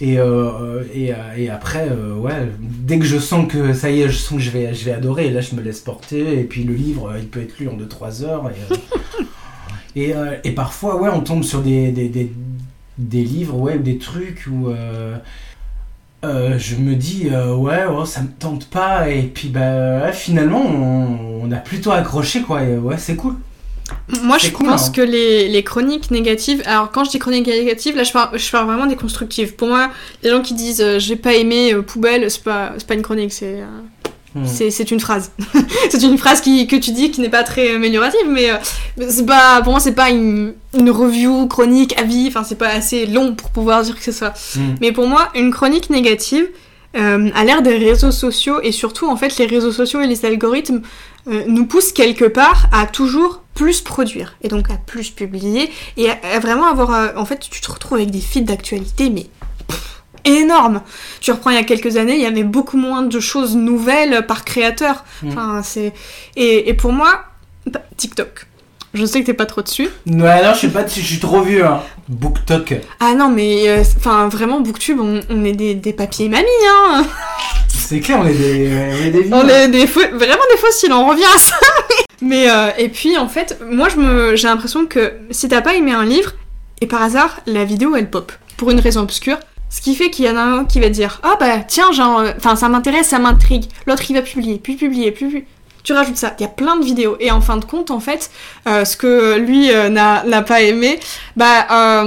[0.00, 4.02] Et, euh, et, euh, et après, euh, ouais, dès que je sens que ça y
[4.02, 6.40] est, je sens que je vais, je vais adorer, et là je me laisse porter,
[6.40, 8.74] et puis le livre, il peut être lu en 2-3 heures, et,
[9.96, 12.32] Et, euh, et parfois, ouais, on tombe sur des, des, des,
[12.98, 14.70] des livres, ouais, ou des trucs où
[16.24, 19.08] euh, je me dis, euh, ouais, ouais, ça me tente pas.
[19.08, 22.62] Et puis, bah, ouais, finalement, on, on a plutôt accroché, quoi.
[22.62, 23.34] Et, ouais, c'est cool.
[24.22, 24.92] Moi, je cool, pense hein.
[24.92, 26.62] que les, les chroniques négatives.
[26.66, 29.54] Alors, quand je dis chroniques négatives, là, je parle, je parle vraiment des constructives.
[29.54, 29.90] Pour moi,
[30.22, 33.32] les gens qui disent euh, j'ai pas aimé poubelle, c'est pas, c'est pas une chronique,
[33.32, 33.62] c'est.
[34.36, 34.70] Euh, Hmm.
[34.70, 35.30] C'est une phrase.
[35.90, 39.60] c'est une phrase qui, que tu dis qui n'est pas très améliorative, mais euh, pas,
[39.62, 43.50] pour moi, c'est pas une, une review chronique, avis, enfin, c'est pas assez long pour
[43.50, 44.34] pouvoir dire que c'est ça.
[44.56, 44.74] Hmm.
[44.80, 46.48] Mais pour moi, une chronique négative,
[46.96, 50.24] euh, à l'ère des réseaux sociaux, et surtout, en fait, les réseaux sociaux et les
[50.24, 50.82] algorithmes
[51.28, 56.10] euh, nous poussent quelque part à toujours plus produire, et donc à plus publier, et
[56.10, 56.92] à, à vraiment avoir.
[56.92, 59.26] euh, en fait, tu te retrouves avec des feeds d'actualité, mais
[59.68, 60.82] pff, énormes.
[61.20, 64.26] Tu reprends il y a quelques années, il y avait beaucoup moins de choses nouvelles
[64.26, 65.04] par créateur.
[65.22, 65.28] Mm.
[65.28, 65.92] Enfin, c'est.
[66.36, 67.24] Et, et pour moi,
[67.66, 68.46] bah, TikTok.
[68.94, 69.88] Je sais que t'es pas trop dessus.
[70.06, 71.80] Ouais, non, je sais pas, je suis trop vieux, hein.
[72.08, 72.74] BookTok.
[73.00, 77.04] Ah non, mais euh, enfin vraiment, Booktube, on, on est des, des papiers mamies, hein.
[77.68, 79.34] C'est clair, on est des, on est des vieux.
[79.34, 81.56] On est des faux- vraiment des fossiles, on revient à ça.
[82.22, 85.74] Mais euh, et puis en fait, moi je me j'ai l'impression que si t'as pas
[85.74, 86.32] aimé un livre
[86.80, 89.38] et par hasard la vidéo elle pop pour une raison obscure,
[89.74, 92.20] ce qui fait qu'il y en a un qui va dire ah bah tiens genre
[92.20, 93.64] euh, enfin ça m'intéresse, ça m'intrigue.
[93.86, 95.44] L'autre il va publier, puis publier, puis puis
[95.82, 96.32] tu rajoutes ça.
[96.38, 98.30] Il y a plein de vidéos et en fin de compte en fait
[98.68, 101.00] euh, ce que lui euh, n'a pas aimé,
[101.34, 102.04] bah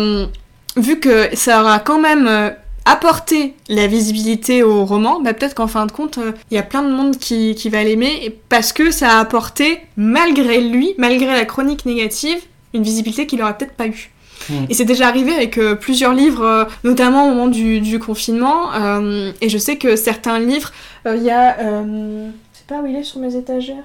[0.78, 5.86] vu que ça aura quand même apporté la visibilité au roman, bah peut-être qu'en fin
[5.88, 9.18] de compte, il y a plein de monde qui, qui va l'aimer, parce que ça
[9.18, 12.40] a apporté, malgré lui, malgré la chronique négative,
[12.74, 14.12] une visibilité qu'il aurait peut-être pas eu.
[14.50, 14.54] Mm.
[14.70, 19.32] Et c'est déjà arrivé avec euh, plusieurs livres, euh, notamment au moment du, confinement, euh,
[19.42, 20.72] et je sais que certains livres,
[21.06, 21.58] il y a...
[21.58, 23.84] je sais pas où il est sur mes étagères.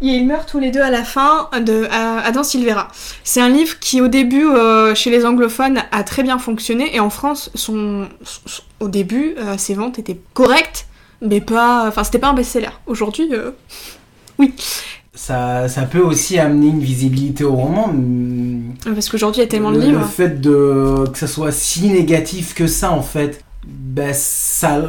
[0.00, 2.88] Ils meurent tous les deux à la fin de Adam Silvera.
[3.24, 4.46] C'est un livre qui au début
[4.94, 8.06] chez les anglophones a très bien fonctionné et en France son,
[8.80, 10.88] au début ses ventes étaient correctes
[11.20, 12.70] mais pas enfin c'était pas un best-seller.
[12.86, 13.52] Aujourd'hui euh,
[15.20, 17.92] Ça, ça peut aussi amener une visibilité au roman.
[18.84, 19.98] parce qu'aujourd'hui il y a tellement de le, livres.
[19.98, 23.44] Le fait de, que ça soit si négatif que ça, en fait,
[23.98, 24.80] bah, ça,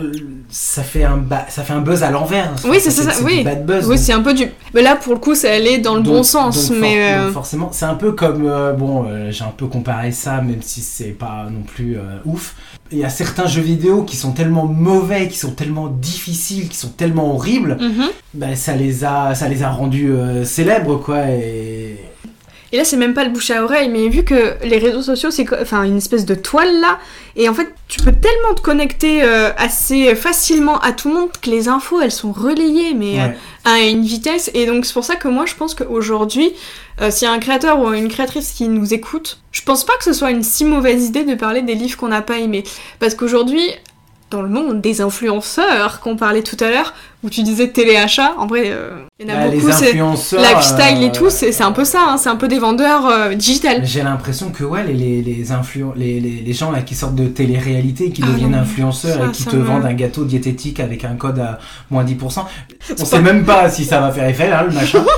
[0.50, 2.54] ça, fait un ça fait un buzz à l'envers.
[2.66, 3.44] Oui, c'est ça, oui.
[3.44, 3.86] bad buzz.
[3.88, 6.02] Oui, donc- c'est un peu du mais là pour le coup ça allait dans le
[6.02, 8.46] bon sens donc for- mais donc euh, forcément, c'est un peu comme.
[8.48, 12.56] euh, bon, euh, j'ai un peu comparé ça, même si c'est pas non plus ouf.
[12.92, 16.78] Il y a certains jeux vidéo qui sont tellement mauvais, qui sont tellement difficiles, qui
[16.78, 18.06] sont tellement horribles, mhm.
[18.34, 20.12] bah, ça, les a, ça les a rendus
[20.44, 21.28] célèbres, quoi.
[21.30, 21.98] Et.
[22.72, 25.32] Et là, c'est même pas le bouche à oreille, mais vu que les réseaux sociaux,
[25.32, 27.00] c'est enfin une espèce de toile là,
[27.36, 31.30] et en fait, tu peux tellement te connecter euh, assez facilement à tout le monde
[31.42, 33.28] que les infos, elles sont relayées, mais euh,
[33.66, 34.52] à une vitesse.
[34.54, 36.52] Et donc, c'est pour ça que moi, je pense qu'aujourd'hui,
[37.02, 39.94] euh, s'il y a un créateur ou une créatrice qui nous écoute, je pense pas
[39.98, 42.64] que ce soit une si mauvaise idée de parler des livres qu'on n'a pas aimés.
[43.00, 43.64] Parce qu'aujourd'hui,
[44.32, 48.46] dans le monde des influenceurs qu'on parlait tout à l'heure, où tu disais téléachat, en
[48.48, 50.42] vrai, euh, il y en a Bah, beaucoup, les c'est influenceurs.
[50.42, 53.08] lifestyle et euh, tout, c'est c'est un peu ça, hein, c'est un peu des vendeurs
[53.08, 53.82] euh, digital.
[53.86, 57.16] J'ai l'impression que ouais, les, les, les, influ- les, les, les gens là, qui sortent
[57.16, 59.94] de télé-réalité et qui Ah deviennent non, influenceurs ça, et qui te me- vendent un
[59.94, 62.44] gâteau diététique avec un code à moins 10%,
[63.00, 65.04] on sait même pas si ça va faire effet là, le machin.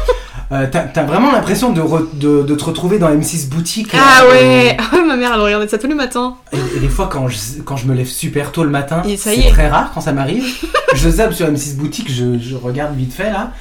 [0.51, 1.81] Euh, T'as vraiment l'impression de,
[2.13, 3.89] de, de te retrouver dans M6 boutique.
[3.93, 6.35] Ah euh, ouais, Ah ouais, ma mère elle regardait ça tous les matins.
[6.51, 9.37] Et, et des fois, quand je, quand je me lève super tôt le matin, c'est
[9.37, 9.49] est.
[9.49, 10.45] très rare quand ça m'arrive.
[10.93, 13.53] je zappe sur M6 boutique, je, je regarde vite fait là.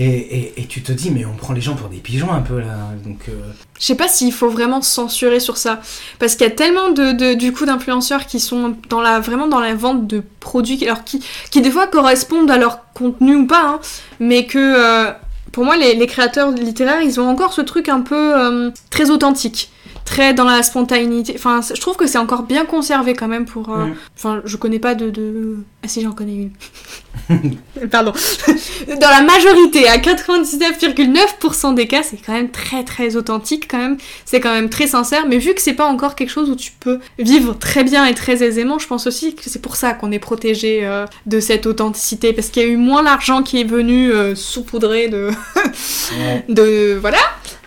[0.00, 2.40] Et, et, et tu te dis, mais on prend les gens pour des pigeons un
[2.42, 2.76] peu là.
[3.04, 3.32] Donc, euh,
[3.80, 5.80] Je sais pas s'il faut vraiment censurer sur ça,
[6.20, 9.48] parce qu'il y a tellement de, de- du coup d'influenceurs qui sont dans la vraiment
[9.48, 13.46] dans la vente de produits, alors qui qui des fois correspondent à leur contenu ou
[13.48, 13.80] pas, hein,
[14.20, 15.10] mais que euh,
[15.58, 19.10] pour moi les, les créateurs littéraires ils ont encore ce truc un peu euh, très
[19.10, 19.72] authentique.
[20.04, 21.34] Très dans la spontanéité.
[21.36, 23.70] Enfin, je trouve que c'est encore bien conservé quand même pour.
[23.70, 23.88] euh.
[24.16, 25.56] Enfin, je connais pas de, de.
[25.84, 26.50] Ah si, j'en connais une.
[27.90, 28.12] Pardon.
[29.00, 33.98] dans la majorité, à 99,9% des cas, c'est quand même très très authentique quand même.
[34.24, 36.72] C'est quand même très sincère, mais vu que c'est pas encore quelque chose où tu
[36.78, 40.12] peux vivre très bien et très aisément, je pense aussi que c'est pour ça qu'on
[40.12, 43.64] est protégé euh, de cette authenticité, parce qu'il y a eu moins l'argent qui est
[43.64, 46.44] venu euh, saupoudrer de, ouais.
[46.48, 47.18] de voilà.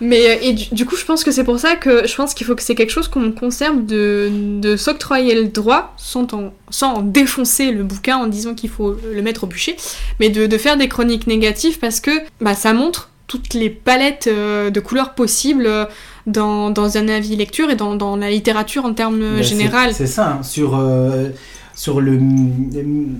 [0.01, 2.33] Mais euh, et du, du coup, je pense que c'est pour ça que je pense
[2.33, 6.53] qu'il faut que c'est quelque chose qu'on conserve de, de s'octroyer le droit sans en,
[6.71, 9.75] sans en défoncer le bouquin en disant qu'il faut le mettre au bûcher,
[10.19, 14.27] mais de, de faire des chroniques négatives parce que bah, ça montre toutes les palettes
[14.27, 15.85] euh, de couleurs possibles euh,
[16.27, 19.93] dans, dans un avis lecture et dans, dans la littérature en termes Ben, c'est- général.
[19.93, 20.43] C'est ça, hein.
[20.43, 21.29] sur, euh,
[21.73, 22.19] sur le,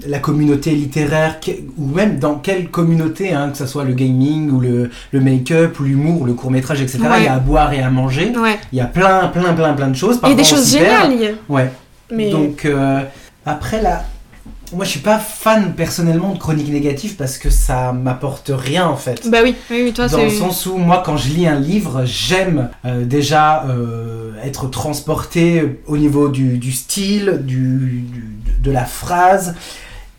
[0.07, 1.39] la communauté littéraire,
[1.77, 5.79] ou même dans quelle communauté, hein, que ce soit le gaming ou le, le make-up,
[5.79, 6.99] ou l'humour, le court-métrage, etc.
[7.03, 7.19] Ouais.
[7.19, 8.33] Il y a à boire et à manger.
[8.37, 8.59] Ouais.
[8.73, 10.19] Il y a plein, plein, plein, plein de choses.
[10.29, 11.35] Et des choses géniales.
[11.47, 11.71] Ouais.
[12.11, 13.01] Mais Donc euh,
[13.45, 14.03] après là,
[14.73, 18.95] moi je suis pas fan personnellement de chroniques négatives parce que ça m'apporte rien en
[18.95, 19.29] fait.
[19.29, 22.03] bah oui, oui, oui, toi Dans le sens où moi quand je lis un livre,
[22.05, 28.27] j'aime euh, déjà euh, être transporté au niveau du, du style, du, du-
[28.61, 29.55] de la phrase,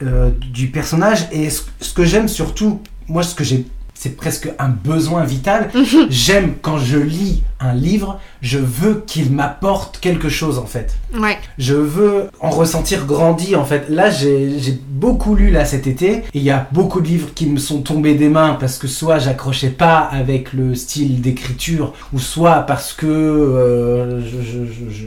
[0.02, 3.66] euh, du personnage et ce, ce que j'aime surtout, moi ce que j'ai
[4.02, 5.70] c'est presque un besoin vital.
[6.10, 10.96] J'aime quand je lis un livre, je veux qu'il m'apporte quelque chose en fait.
[11.16, 11.38] Ouais.
[11.58, 13.88] Je veux en ressentir grandi en fait.
[13.88, 17.46] Là, j'ai beaucoup lu là cet été et il y a beaucoup de livres qui
[17.46, 22.18] me sont tombés des mains parce que soit j'accrochais pas avec le style d'écriture ou
[22.18, 25.06] soit parce que euh, je, je- je-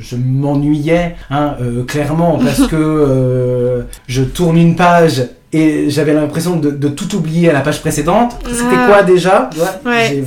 [0.00, 6.56] je- m'ennuyais hein, euh, clairement parce que euh, je tourne une page et j'avais l'impression
[6.56, 8.36] de, de tout oublier à la page précédente.
[8.46, 8.86] C'était Ah.
[8.88, 9.50] quoi déjà?
[9.56, 10.06] Ouais, Ouais.
[10.10, 10.24] j'ai-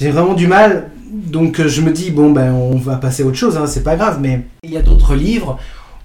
[0.00, 0.90] J'ai vraiment du mal.
[1.12, 3.84] Donc euh, je me dis, bon ben on va passer à autre chose, hein, c'est
[3.84, 4.18] pas grave.
[4.20, 5.58] Mais il y a d'autres livres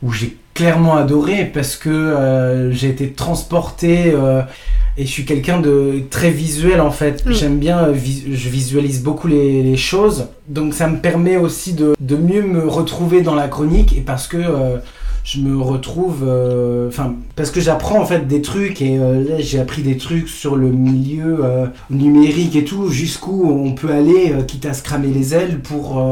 [0.03, 4.41] où j'ai clairement adoré parce que euh, j'ai été transporté euh,
[4.97, 7.25] et je suis quelqu'un de très visuel en fait.
[7.25, 7.31] Mm.
[7.31, 10.27] J'aime bien, euh, vis- je visualise beaucoup les, les choses.
[10.49, 14.27] Donc ça me permet aussi de, de mieux me retrouver dans la chronique et parce
[14.27, 14.37] que
[15.31, 19.35] je me retrouve, euh, enfin parce que j'apprends en fait des trucs et euh, là
[19.39, 24.31] j'ai appris des trucs sur le milieu euh, numérique et tout, jusqu'où on peut aller,
[24.33, 26.03] euh, quitte à se cramer les ailes pour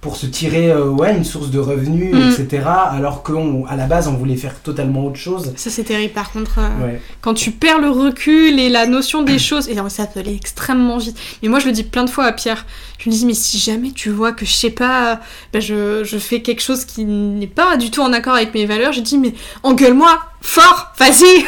[0.00, 2.30] pour se tirer ouais une source de revenus, Mm.
[2.42, 2.64] etc.
[2.90, 5.52] Alors qu'à la base on voulait faire totalement autre chose.
[5.56, 6.58] Ça c'est terrible par contre.
[6.84, 7.00] Ouais.
[7.20, 10.34] Quand tu perds le recul et la notion des choses, et non, ça peut aller
[10.34, 11.16] extrêmement vite.
[11.42, 12.66] Mais moi je le dis plein de fois à Pierre.
[12.98, 15.20] Je lui dis mais si jamais tu vois que je sais pas,
[15.52, 18.66] ben, je, je fais quelque chose qui n'est pas du tout en accord avec mes
[18.66, 21.44] valeurs, je dis mais engueule-moi fort, vas-y,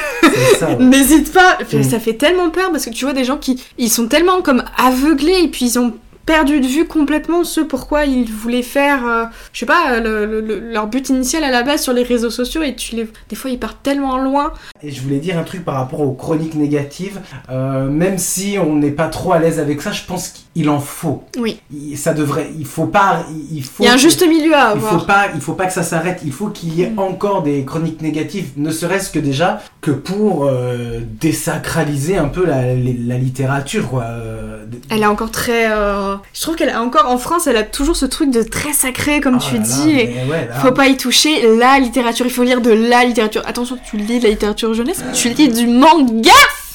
[0.81, 1.59] n'hésite pas.
[1.73, 1.83] Mm.
[1.83, 4.63] Ça fait tellement peur parce que tu vois des gens qui ils sont tellement comme
[4.77, 5.95] aveuglés et puis ils ont
[6.27, 10.61] perdu de vue complètement ce pourquoi ils voulaient faire, euh, je sais pas, le- le-
[10.61, 13.51] leur but initial à la base sur les réseaux sociaux et tu les, des fois
[13.51, 14.53] ils partent tellement loin.
[14.83, 17.19] Et je voulais dire un truc par rapport aux chroniques négatives.
[17.49, 20.81] Euh, même si on n'est pas trop à l'aise avec ça, je pense qu'il en
[20.81, 21.25] faut.
[21.39, 21.61] Oui.
[21.71, 22.51] Il- Ça devrait.
[22.59, 23.27] Il faut pas.
[23.31, 23.83] Il il faut.
[23.83, 25.05] Il y a un juste milieu à Il faut avoir.
[25.07, 26.21] pas, il faut pas que ça s'arrête.
[26.25, 26.99] Il faut qu'il y ait Mm.
[27.01, 32.63] encore des chroniques négatives, ne serait-ce que déjà que pour euh, désacraliser un peu la,
[32.63, 34.05] la littérature, quoi.
[34.05, 35.71] Euh, Elle est encore très.
[35.71, 38.73] euh, Je trouve qu'elle a encore en France, elle a toujours ce truc de très
[38.73, 39.91] sacré, comme oh tu là là, dis.
[39.91, 43.05] et mais ouais, là, Faut pas y toucher la littérature, il faut lire de la
[43.05, 43.43] littérature.
[43.47, 46.31] Attention, tu lis de la littérature jeunesse, tu lis du manga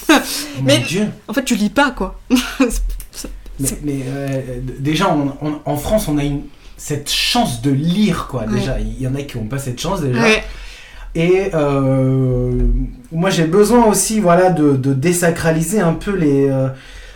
[0.10, 0.20] mon
[0.66, 1.08] mais- Dieu.
[1.28, 2.20] En fait, tu lis pas quoi.
[3.84, 4.42] Mais, mais, euh,
[4.80, 6.42] déjà, on- on- en France, on a une,
[6.78, 8.44] cette chance de lire, quoi.
[8.46, 8.60] Ouais.
[8.60, 10.22] Déjà, il y en a qui ont pas cette chance déjà.
[10.22, 10.44] Ouais.
[11.16, 12.52] Et euh,
[13.12, 16.50] moi, j'ai besoin aussi, voilà, de, de désacraliser un peu les.
[16.50, 16.70] euh,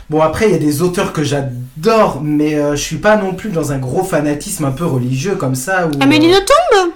[0.09, 3.49] Bon, après, il y a des auteurs que j'adore, mais je suis pas non plus
[3.49, 5.87] dans un gros fanatisme un peu religieux comme ça.
[5.87, 6.93] Où, Amélie Nothomb?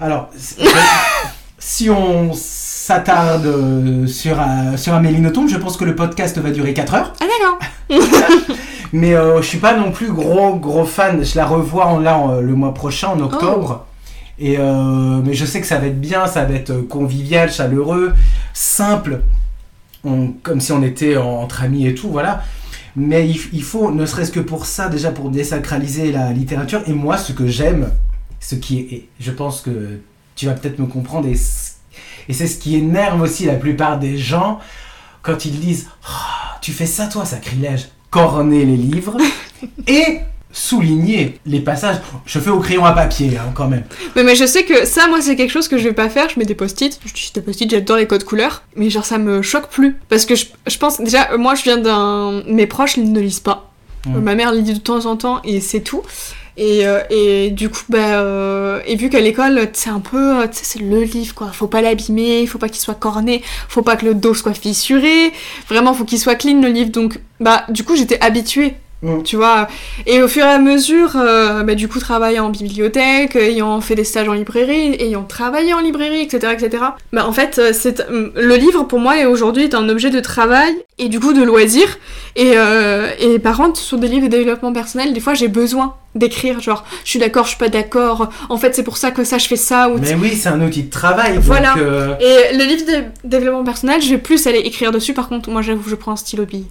[0.00, 0.30] Alors,
[1.58, 6.50] si on s'attarde euh, sur, euh, sur Amélie Nothomb, je pense que le podcast va
[6.50, 7.12] durer 4 heures.
[7.20, 7.58] Ah d'accord.
[8.94, 11.24] Mais euh, je suis pas non plus gros gros fan.
[11.24, 13.86] Je la revois en, là en- le mois prochain, en octobre.
[14.38, 17.50] Et euh, mais je sais que ça va être bien, ça va être euh, convivial,
[17.52, 18.12] chaleureux,
[18.52, 19.22] simple,
[20.04, 22.42] On- comme si on était en- entre amis et tout, voilà.
[22.94, 26.82] Mais il, il faut, ne serait-ce que pour ça, déjà pour désacraliser la littérature.
[26.86, 27.90] Et moi, ce que j'aime,
[28.38, 29.98] ce qui est, je pense que
[30.36, 31.36] tu vas peut-être me comprendre, et,
[32.28, 34.60] et c'est ce qui énerve aussi la plupart des gens
[35.22, 39.16] quand ils disent Ah, Tu fais ça, toi, sacrilège Corner les livres
[39.88, 40.20] et
[40.52, 41.96] souligner les passages.
[42.26, 43.82] Je fais au crayon à papier, hein, quand même.
[44.14, 46.28] Mais, mais je sais que ça, moi, c'est quelque chose que je vais pas faire.
[46.28, 47.00] Je mets des post-it.
[47.04, 48.62] Je dis des post-it, j'adore les codes couleurs.
[48.76, 49.96] Mais genre, ça me choque plus.
[50.08, 52.44] Parce que je, je pense, déjà, moi, je viens d'un.
[52.46, 53.72] Mes proches ils ne lisent pas.
[54.06, 54.14] Mm.
[54.16, 56.02] Euh, ma mère lit de temps en temps et c'est tout.
[56.56, 60.46] Et, euh, et du coup, bah, euh, et vu qu'à l'école, c'est un peu, euh,
[60.52, 61.48] c'est le livre quoi.
[61.48, 65.32] Faut pas l'abîmer, faut pas qu'il soit corné, faut pas que le dos soit fissuré.
[65.68, 66.90] Vraiment, faut qu'il soit clean le livre.
[66.90, 69.22] Donc, bah, du coup, j'étais habituée Mm.
[69.22, 69.68] tu vois.
[70.06, 73.94] Et au fur et à mesure, euh, bah, du coup, travaillant en bibliothèque, ayant fait
[73.94, 76.84] des stages en librairie, ayant travaillé en librairie, etc., etc.
[77.12, 80.20] Bah, en fait, euh, c'est euh, le livre pour moi aujourd'hui est un objet de
[80.20, 81.98] travail et du coup de loisir.
[82.36, 85.94] Et, euh, et par contre, sur des livres de développement personnel, des fois, j'ai besoin
[86.14, 88.30] d'écrire, genre, je suis d'accord, je suis pas d'accord.
[88.48, 89.88] En fait, c'est pour ça que ça, je fais ça.
[89.90, 91.38] Ou Mais oui, c'est un outil de travail.
[91.40, 91.74] Voilà.
[91.74, 95.14] Donc, euh, et le livre de développement personnel, je vais plus aller écrire dessus.
[95.14, 96.66] Par contre, moi, j'avoue, je prends un stylo bille.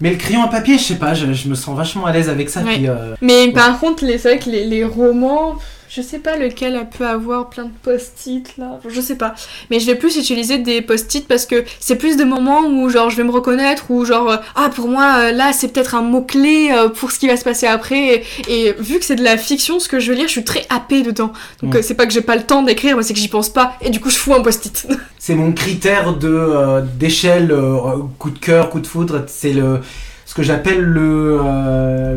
[0.00, 2.28] Mais le crayon à papier, je sais pas, je, je me sens vachement à l'aise
[2.28, 2.60] avec ça.
[2.62, 2.74] Ouais.
[2.76, 5.56] Puis, euh, Mais par contre, les- c'est vrai que les, les romans,
[5.88, 9.34] Je sais pas lequel peut avoir plein de post-it là, je sais pas.
[9.70, 13.10] Mais je vais plus utiliser des post-it parce que c'est plus des moments où genre
[13.10, 16.02] je vais me reconnaître ou genre euh, ah pour moi euh, là c'est peut-être un
[16.02, 19.24] mot clé euh, pour ce qui va se passer après et, vu que c'est de
[19.24, 21.32] la fiction ce que je veux lire je suis très happée dedans.
[21.62, 21.82] Donc Ouais.
[21.82, 23.90] c'est pas que j'ai pas le temps d'écrire mais c'est que j'y pense pas et
[23.90, 24.86] du coup je fous un post-it.
[25.18, 29.24] C'est mon critère de euh, d'échelle euh, coup de cœur, coup de foudre.
[29.26, 29.80] C'est le
[30.24, 32.16] ce que j'appelle le euh,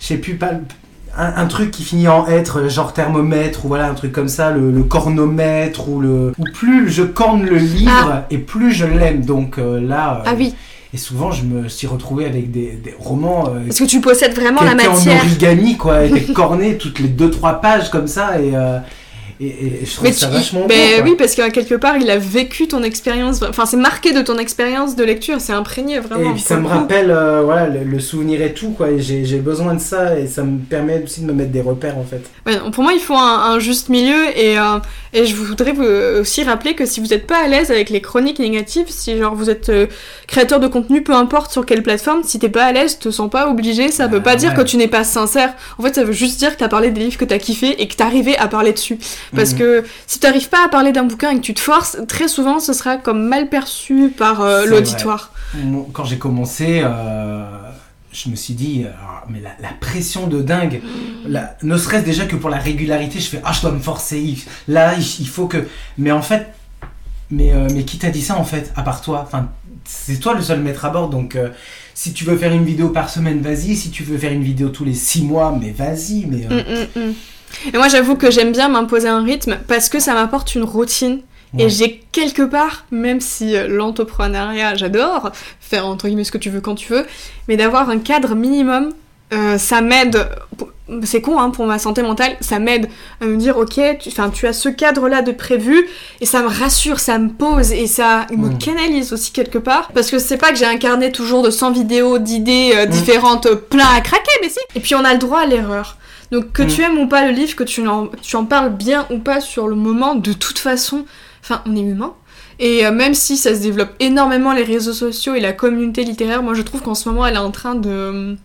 [0.00, 0.50] je sais plus pas
[1.16, 4.50] un, un truc qui finit en être genre thermomètre ou voilà un truc comme ça
[4.50, 9.24] le, le cornomètre ou le ou plus je corne le livre et plus je l'aime.
[9.24, 10.54] Donc euh, là euh, ah oui,
[10.94, 14.34] et souvent je me suis retrouvé avec des, des romans euh, parce que tu possèdes
[14.34, 15.22] vraiment la étaient en matière.
[15.24, 18.78] origami quoi étaient cornés toutes les deux trois pages comme ça et euh,
[19.46, 21.04] et, et je trouve Mais ça tu- vachement beau, quoi.
[21.04, 23.42] oui, parce que quelque part, il a vécu ton expérience.
[23.42, 25.40] Enfin, c'est marqué de ton expérience de lecture.
[25.40, 26.30] C'est imprégné vraiment.
[26.30, 28.88] Et puis ça me rappelle euh, voilà, le, le souvenir et tout, quoi.
[28.98, 32.04] J'ai besoin de ça et ça me permet aussi de me mettre des repères en
[32.04, 32.22] fait.
[32.46, 34.78] Ouais, pour moi, il faut un, un juste milieu et, euh,
[35.12, 35.84] et je voudrais vous
[36.20, 39.34] aussi rappeler que si vous n'êtes pas à l'aise avec les chroniques négatives, si genre
[39.34, 39.86] vous êtes euh,
[40.26, 43.28] créateur de contenu, peu importe sur quelle plateforme, si t'es pas à l'aise, te sens
[43.30, 45.54] pas obligé, ça veut Ah, pas dire que tu n'es pas sincère.
[45.78, 47.88] En fait, ça veut juste dire que t'as parlé des livres que t'as kiffé et
[47.88, 48.98] que t'arrivais à parler dessus.
[49.34, 49.58] Parce Mhm.
[49.58, 52.60] que si t'arrives pas à parler d'un bouquin et que tu te forces, très souvent,
[52.60, 55.32] ce sera comme mal perçu par euh, l'auditoire.
[55.92, 57.44] Quand j'ai commencé, euh,
[58.12, 58.90] je me suis dit, euh,
[59.28, 60.82] mais la, la pression de dingue,
[61.24, 64.36] la- ne serait-ce déjà que pour la régularité, je fais, ah, je dois me forcer,
[64.68, 65.66] là, il, il faut que.
[65.98, 66.48] Mais en fait,
[67.30, 69.22] mais, euh, mais qui t'a dit ça en fait, à part toi?
[69.26, 69.48] Enfin,
[69.84, 71.48] C'est toi le seul maître à bord, donc euh,
[71.94, 73.74] si tu veux faire une vidéo par semaine, vas-y.
[73.74, 76.26] Si tu veux faire une vidéo tous les six mois, mais vas-y.
[76.26, 76.62] Mais, euh,
[76.94, 77.14] Mm, mm, mm.
[77.72, 81.20] Et moi, j'avoue que j'aime bien m'imposer un rythme parce que ça m'apporte une routine.
[81.54, 81.64] Ouais.
[81.64, 86.48] Et j'ai quelque part, même si euh, l'entrepreneuriat, j'adore, faire entre guillemets ce que tu
[86.48, 87.06] veux quand tu veux,
[87.46, 88.92] mais d'avoir un cadre minimum,
[89.32, 90.28] euh, ça m'aide,
[91.04, 92.88] c'est con hein, pour ma santé mentale, ça m'aide
[93.20, 95.88] à me dire ok, tu, tu as ce cadre-là de prévu,
[96.20, 100.10] et ça me rassure, ça me pose, et ça me canalise aussi quelque part, parce
[100.10, 103.56] que c'est pas que j'ai un carnet toujours de 100 vidéos, d'idées euh, différentes, euh,
[103.56, 104.58] plein à craquer, mais si.
[104.74, 105.96] Et puis on a le droit à l'erreur.
[106.32, 106.66] Donc que Mm.
[106.66, 109.40] tu aimes ou pas le livre, que tu en, tu en parles bien ou pas
[109.40, 111.04] sur le moment, de toute façon,
[111.42, 112.14] enfin, on est humain.
[112.58, 116.42] Et euh, même si ça se développe énormément les réseaux sociaux et la communauté littéraire,
[116.42, 118.36] moi je trouve qu'en ce moment elle est en train de,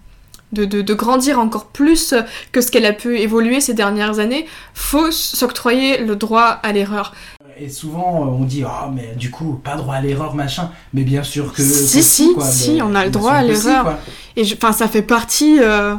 [0.54, 2.13] de, de- de grandir encore plus
[2.52, 4.45] que ce qu'elle a pu évoluer ces dernières années.
[4.73, 7.13] Faut s'octroyer le droit à l'erreur.
[7.60, 10.69] Et souvent, euh, on dit, ah, mais du coup, pas droit à l'erreur, machin.
[10.93, 11.62] Mais bien sûr que.
[11.63, 12.45] Si, que si, quoi.
[12.45, 13.97] si, Mais on a le droit à l'erreur.
[14.36, 15.95] Et enfin, ça fait partie euh,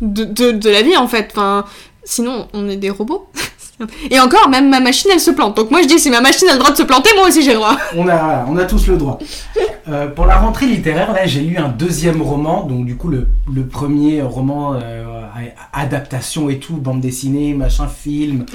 [0.00, 1.28] de, de, de la vie en fait.
[1.32, 1.64] Enfin,
[2.04, 3.28] sinon, on est des robots.
[4.10, 5.56] Et encore, même ma machine elle se plante.
[5.56, 7.42] Donc moi je dis, si ma machine a le droit de se planter, moi aussi
[7.42, 7.76] j'ai le droit.
[7.96, 9.18] On a, on a tous le droit.
[9.88, 12.64] Euh, pour la rentrée littéraire, là, j'ai lu un deuxième roman.
[12.64, 15.04] Donc, du coup, le, le premier roman, euh,
[15.72, 18.46] adaptation et tout, bande dessinée, machin, film.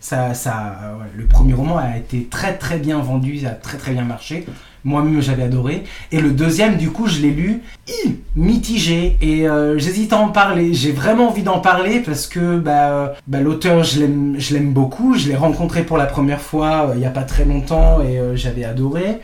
[0.00, 3.54] Ça, ça, euh, ouais, le premier roman a été très très bien vendu, ça a
[3.54, 4.46] très très bien marché.
[4.84, 5.84] Moi-même j'avais adoré.
[6.12, 9.16] Et le deuxième, du coup, je l'ai lu hi, mitigé.
[9.20, 10.72] Et euh, j'hésite à en parler.
[10.72, 15.14] J'ai vraiment envie d'en parler parce que bah, bah, l'auteur, je l'aime beaucoup.
[15.14, 18.18] Je l'ai rencontré pour la première fois euh, il n'y a pas très longtemps et
[18.18, 19.18] euh, j'avais adoré.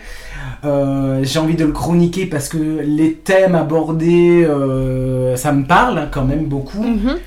[1.22, 4.48] J'ai envie de le chroniquer parce que les thèmes abordés,
[5.36, 6.82] ça me parle quand même beaucoup.
[6.82, 7.18] Mhm.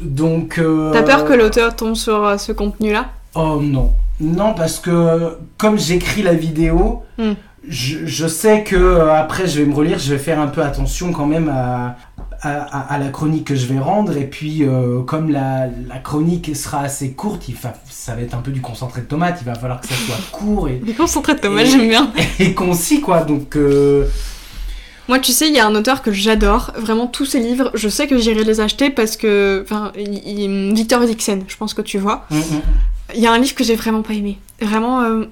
[0.00, 0.60] Donc.
[0.92, 3.06] T'as peur que l'auteur tombe sur ce contenu-là?
[3.34, 3.92] Oh non.
[4.20, 7.32] Non, parce que comme j'écris la vidéo, Hmm.
[7.68, 10.62] je, je sais que euh, après je vais me relire, je vais faire un peu
[10.62, 11.96] attention quand même à,
[12.42, 14.16] à, à- à la chronique que je vais rendre.
[14.16, 17.56] Et puis, euh, comme la, la chronique sera assez courte, il
[17.88, 19.38] ça va être un peu du concentré de tomate.
[19.42, 22.10] Il va falloir que ça soit court et, Les concentrés de tomates, Et- j'aime bien.
[22.38, 23.20] et concis, quoi.
[23.24, 24.06] Donc, euh,
[25.08, 26.72] Moi, tu sais, il y a un auteur que j'adore.
[26.78, 29.62] Vraiment, tous ses livres, je sais que j'irai les acheter parce que.
[29.64, 32.24] Enfin, il- il- Victor Dixon, je pense que tu vois.
[32.30, 32.42] mm, mm.
[33.14, 34.38] Il y a un livre que j'ai vraiment pas aimé.
[34.60, 35.02] Vraiment.
[35.02, 35.24] euh,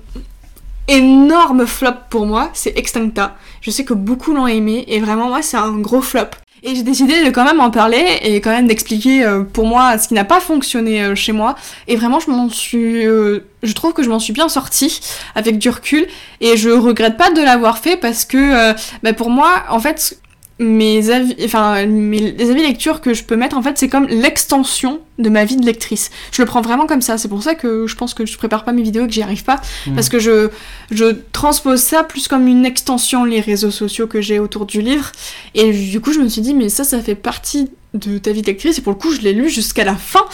[0.89, 3.37] énorme flop pour moi, c'est Extincta.
[3.61, 6.31] Je sais que beaucoup l'ont aimé et vraiment, moi, c'est un gros flop.
[6.65, 9.97] Et j'ai décidé de quand même en parler et quand même d'expliquer euh, pour moi
[9.97, 11.55] ce qui n'a pas fonctionné euh, chez moi.
[11.87, 13.07] Et vraiment, je m'en suis.
[13.07, 15.01] euh, je trouve que je m'en suis bien sortie
[15.37, 16.09] avec du recul
[16.41, 20.19] et je regrette pas de l'avoir fait parce que bah, pour moi, en fait,
[20.59, 24.07] mes avis, enfin, mes, les avis lecture que je peux mettre, en fait, c'est comme
[24.09, 26.11] l'extension de ma vie de lectrice.
[26.33, 27.17] Je le prends vraiment comme ça.
[27.19, 29.23] C'est pour ça que je pense que je prépare pas mes vidéos et que j'y
[29.23, 29.61] arrive pas.
[29.87, 29.95] Mm.
[29.95, 30.51] Parce que je,
[30.91, 35.13] je transpose ça plus comme une extension, les réseaux sociaux que j'ai autour du livre.
[35.55, 38.43] Et du coup, je me suis dit, mais ça, ça fait partie de ta vie
[38.43, 38.79] de lectrice.
[38.79, 40.25] Et pour le coup, je l'ai lu jusqu'à la fin.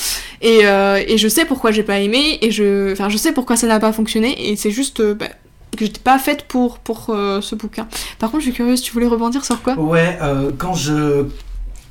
[0.40, 2.38] Et, euh, et je sais pourquoi j'ai pas aimé.
[2.40, 4.50] Et je, enfin, je sais pourquoi ça n'a pas fonctionné.
[4.50, 5.14] Et c'est juste, euh,
[5.76, 7.86] que j'étais pas faite pour, pour euh, ce bouquin.
[8.18, 9.78] Par contre, je suis curieuse, tu voulais rebondir sur quoi?
[9.78, 11.26] Ouais, euh, quand je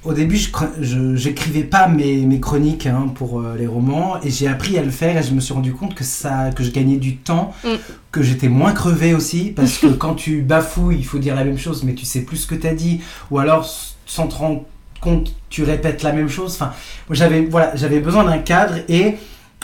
[0.05, 0.37] au début,
[0.81, 4.81] je j'écrivais pas mes, mes chroniques hein, pour euh, les romans et j'ai appris à
[4.83, 7.53] le faire et je me suis rendu compte que ça, que je gagnais du temps,
[7.63, 7.69] Mm.
[8.11, 11.57] que j'étais moins crevé aussi parce que quand tu bafouilles, il faut dire la même
[11.57, 12.99] chose mais tu sais plus ce que t'as dit
[13.31, 13.65] ou alors
[14.05, 14.63] sans te rendre
[14.99, 16.53] compte, tu répètes la même chose.
[16.55, 16.71] Enfin,
[17.09, 19.15] j'avais voilà, j'avais besoin d'un cadre et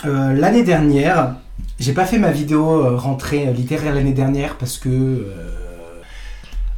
[0.06, 1.36] l'année dernière,
[1.80, 5.24] j'ai pas fait ma vidéo euh, rentrée euh, littéraire l'année dernière parce que euh,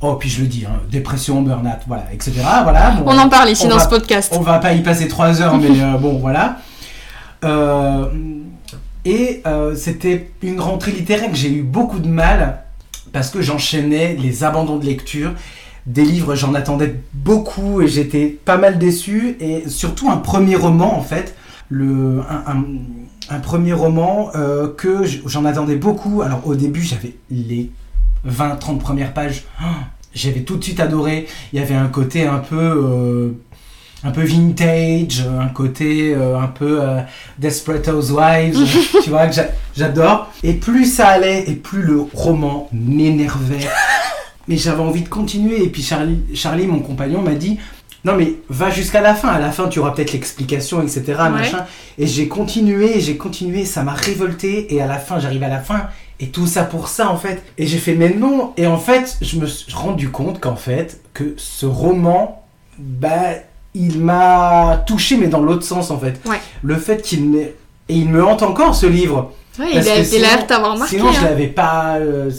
[0.03, 2.33] Oh, puis je le dis, hein, dépression, burn-out, voilà, etc.
[2.63, 4.33] Voilà, bon, On en parle ici dans va- ce podcast.
[4.35, 6.57] on va pas y passer trois heures, mais euh, bon, voilà.
[7.43, 8.05] Euh,
[9.05, 12.63] et euh, c'était une rentrée littéraire que j'ai eu beaucoup de mal
[13.11, 15.33] parce que j'enchaînais les abandons de lecture.
[15.87, 19.37] Des livres, j'en attendais beaucoup et j'étais pas mal déçu.
[19.39, 21.35] Et surtout un premier roman, en fait.
[21.73, 22.65] Le, un, un-
[23.29, 26.21] un premier roman euh, que j'en attendais beaucoup.
[26.21, 27.71] Alors au début, j'avais les
[28.27, 29.45] 20-30 premières pages.
[29.61, 29.65] Oh,
[30.13, 31.27] j'avais tout de suite adoré.
[31.53, 33.29] Il y avait un côté un peu, euh,
[34.03, 36.81] un peu vintage, un côté euh, un peu
[37.39, 38.59] Desperate Housewives,
[39.03, 40.29] tu vois, que j'a- j'adore.
[40.43, 43.65] Et plus ça allait, et plus le roman m'énervait.
[44.49, 45.63] Mais j'avais envie de continuer.
[45.63, 47.59] Et puis Charlie, Charlie mon compagnon, m'a dit
[48.03, 49.29] Non, mais va jusqu'à la fin.
[49.29, 51.03] À la fin, tu auras peut-être l'explication, etc.
[51.31, 51.65] Machin.
[51.97, 53.65] Et j'ai continué, j'ai continué.
[53.65, 54.73] Ça m'a révolté.
[54.73, 55.87] Et à la fin, j'arrive à la fin.
[56.19, 57.43] Et tout ça pour ça, en fait.
[57.57, 58.53] Et j'ai fait Mais non.
[58.57, 62.43] Et en fait, je me suis rendu compte qu'en fait, que ce roman,
[62.79, 63.35] bah,
[63.75, 66.19] il m'a touché, mais dans l'autre sens, en fait.
[66.25, 66.39] Ouais.
[66.63, 67.55] Le fait qu'il m'ait.
[67.89, 69.33] Et il me hante encore, ce livre.
[69.59, 70.97] Ouais, il a, que il a t'avoir marqué.
[70.97, 71.23] Sinon, je hein.
[71.23, 71.97] l'avais pas.
[71.97, 72.31] euh,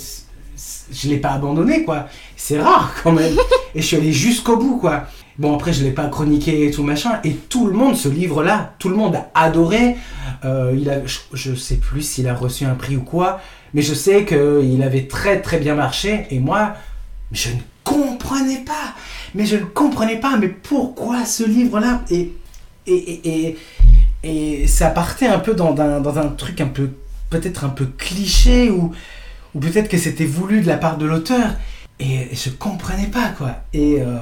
[0.92, 2.06] je l'ai pas abandonné, quoi.
[2.36, 3.34] C'est rare, quand même.
[3.74, 5.04] et je suis allé jusqu'au bout, quoi.
[5.38, 7.20] Bon, après, je l'ai pas chroniqué et tout machin.
[7.24, 9.96] Et tout le monde, ce livre-là, tout le monde a adoré.
[10.44, 13.40] Euh, il a, je, je sais plus s'il a reçu un prix ou quoi.
[13.74, 16.26] Mais je sais qu'il avait très, très bien marché.
[16.30, 16.74] Et moi,
[17.32, 18.94] je ne comprenais pas.
[19.34, 20.36] Mais je ne comprenais pas.
[20.36, 22.02] Mais pourquoi ce livre-là?
[22.10, 22.32] Et,
[22.86, 23.56] et, et,
[24.24, 26.90] et, et ça partait un peu dans un, dans un truc un peu
[27.30, 28.92] peut-être un peu cliché ou,
[29.54, 31.52] ou peut-être que c'était voulu de la part de l'auteur
[32.00, 34.16] et je comprenais pas quoi et, euh,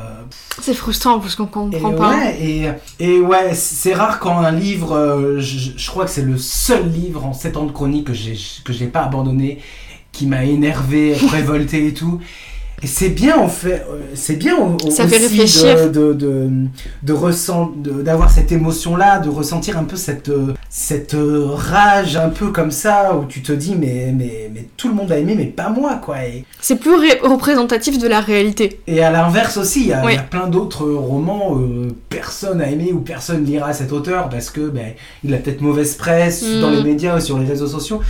[0.60, 2.10] C'est frustrant parce qu'on et comprend pas.
[2.16, 2.68] ouais et,
[2.98, 6.88] et ouais c'est rare quand un livre euh, je, je crois que c'est le seul
[6.90, 9.60] livre en 7 ans de chronique que j'ai que j'ai pas abandonné
[10.12, 12.20] qui m'a énervé révolté et tout
[12.82, 14.56] et c'est bien en fait euh, c'est bien
[14.90, 15.90] Ça fait aussi réfléchir.
[15.90, 16.50] de de, de,
[17.02, 21.46] de ressent- de- d'avoir cette émotion là de ressentir un peu cette euh, cette euh,
[21.54, 25.12] rage un peu comme ça où tu te dis mais mais mais tout le monde
[25.12, 28.80] a aimé mais pas moi quoi et, C'est plus ré- représentatif de la réalité.
[28.86, 30.12] et à l'inverse aussi il y, a- Oui.
[30.12, 34.28] il y a plein d'autres romans euh, personne a aimé ou personne lira cet auteur
[34.28, 34.92] parce que ben
[35.24, 36.60] il a peut-être mauvaise presse Mm.
[36.60, 38.00] dans les médias ou sur les réseaux sociaux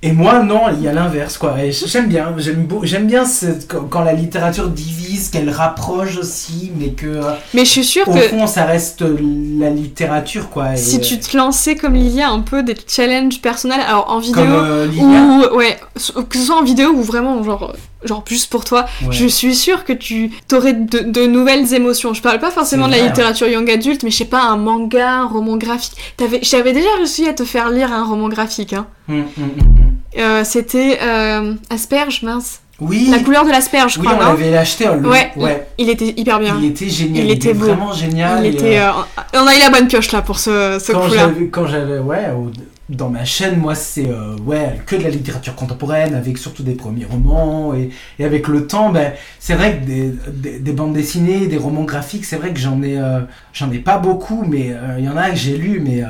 [0.00, 1.56] et moi non il y a l'inverse quoi.
[1.62, 3.24] Et j'aime bien j'aime j'aime bien
[3.68, 8.12] quand, la littérature divise qu'elle rapproche aussi mais que euh, Mais je suis sûre au
[8.12, 12.40] que fond ça reste la littérature quoi et, si tu te lançais comme Lilia un
[12.40, 16.56] peu des challenges personnels, alors en vidéo comme euh, Lilia, ou ouais, que ce soit
[16.56, 17.74] en vidéo ou vraiment genre
[18.04, 19.08] genre juste pour toi, ouais.
[19.10, 22.14] je suis sûre que tu aurais de, de nouvelles émotions.
[22.14, 25.10] Je parle pas forcément de la littérature young adulte, mais je sais pas un manga,
[25.22, 25.96] un roman graphique.
[26.16, 28.72] T'avais, j'avais déjà réussi à te faire lire un roman graphique.
[28.72, 28.86] Hein.
[29.08, 29.74] Hum, hum, hum.
[30.18, 32.60] Euh, c'était euh, asperge, mince.
[32.80, 35.90] oui La couleur de l'asperge, je oui crois, on l'avait acheté le- Ouais, ouais Il
[35.90, 36.56] était hyper bien.
[36.58, 37.66] il était génial Il était beau.
[37.66, 38.90] vraiment génial Il était, euh,
[39.34, 41.30] on a eu la bonne pioche là pour ce, ce quand coup-là.
[41.52, 42.50] quand j'avais ouais au-
[42.88, 46.72] dans ma chaîne moi c'est euh, ouais que de la littérature contemporaine avec surtout des
[46.74, 50.94] premiers romans et, et avec le temps ben c'est vrai que des, des, des bandes
[50.94, 53.20] dessinées des romans graphiques c'est vrai que j'en ai euh,
[53.52, 56.02] j'en ai pas beaucoup mais euh, il y en a un que j'ai lu mais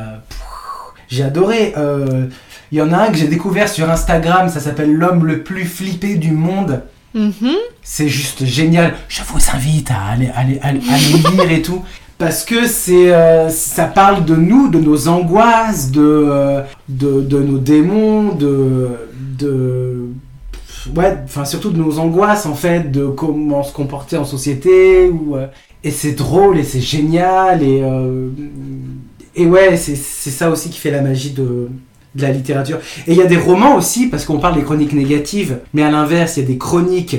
[1.08, 1.74] j'ai adoré
[2.70, 5.64] il y en a un que j'ai découvert sur Instagram ça s'appelle l'homme le plus
[5.64, 6.82] flippé du monde
[7.14, 7.32] Mhm.
[7.82, 8.94] c'est juste génial.
[9.08, 11.82] Je vous invite à aller, aller, aller, aller lire et tout.
[12.18, 17.38] Parce que c'est, euh, ça parle de nous, de nos angoisses, de, euh, de, de
[17.38, 18.88] nos démons, de,
[19.38, 20.08] de,
[20.96, 25.08] ouais, enfin surtout de nos angoisses en fait, de comment se comporter en société.
[25.08, 25.46] Ou, euh,
[25.84, 28.28] et c'est drôle et c'est génial et, euh,
[29.36, 31.68] et ouais, c'est, c'est ça aussi qui fait la magie de,
[32.16, 32.78] de la littérature.
[33.06, 35.90] Et il y a des romans aussi, parce qu'on parle des chroniques négatives, mais à
[35.92, 37.16] l'inverse, il y a des chroniques,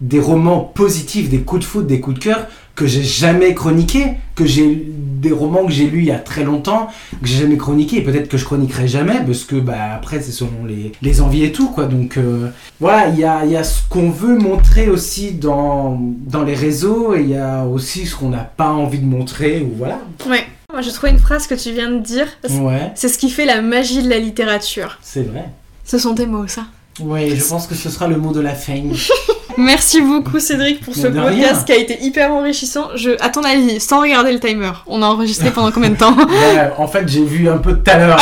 [0.00, 4.12] des romans positifs, des coups de foot, des coups de cœur, que j'ai jamais chroniqués,
[4.36, 6.88] que j'ai des romans que j'ai lus il y a très longtemps,
[7.20, 10.30] que j'ai jamais chroniqués, et peut-être que je chroniquerai jamais, parce que bah, après, c'est
[10.30, 11.86] selon les, les envies et tout, quoi.
[11.86, 15.98] Donc euh, voilà, il y a, il y a ce qu'on veut montrer aussi dans,
[16.00, 19.62] dans les réseaux, et il y a aussi ce qu'on n'a pas envie de montrer,
[19.62, 19.98] ou voilà.
[20.28, 20.44] Ouais.
[20.72, 22.26] Moi, j'ai trouvé une phrase que tu viens de dire.
[22.50, 24.98] Ouais, C'est ce qui fait la magie de la littérature.
[25.00, 25.46] c'est vrai.
[25.84, 26.66] Ce sont tes mots, ça.
[27.00, 28.74] Oui, je pense que ce sera le mot de la fin.
[29.58, 32.88] Merci beaucoup Cédric pour ce podcast qui a été hyper enrichissant.
[32.94, 36.14] Je, à ton avis, sans regarder le timer, on a enregistré pendant combien de temps?
[36.16, 38.20] Ouais, en fait, j'ai vu un peu tout à l'heure.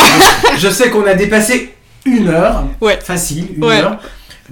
[0.59, 1.75] je sais qu'on a dépassé
[2.05, 2.65] une heure.
[2.81, 2.99] Ouais.
[3.03, 3.81] Facile, une Ouais.
[3.81, 3.99] heure.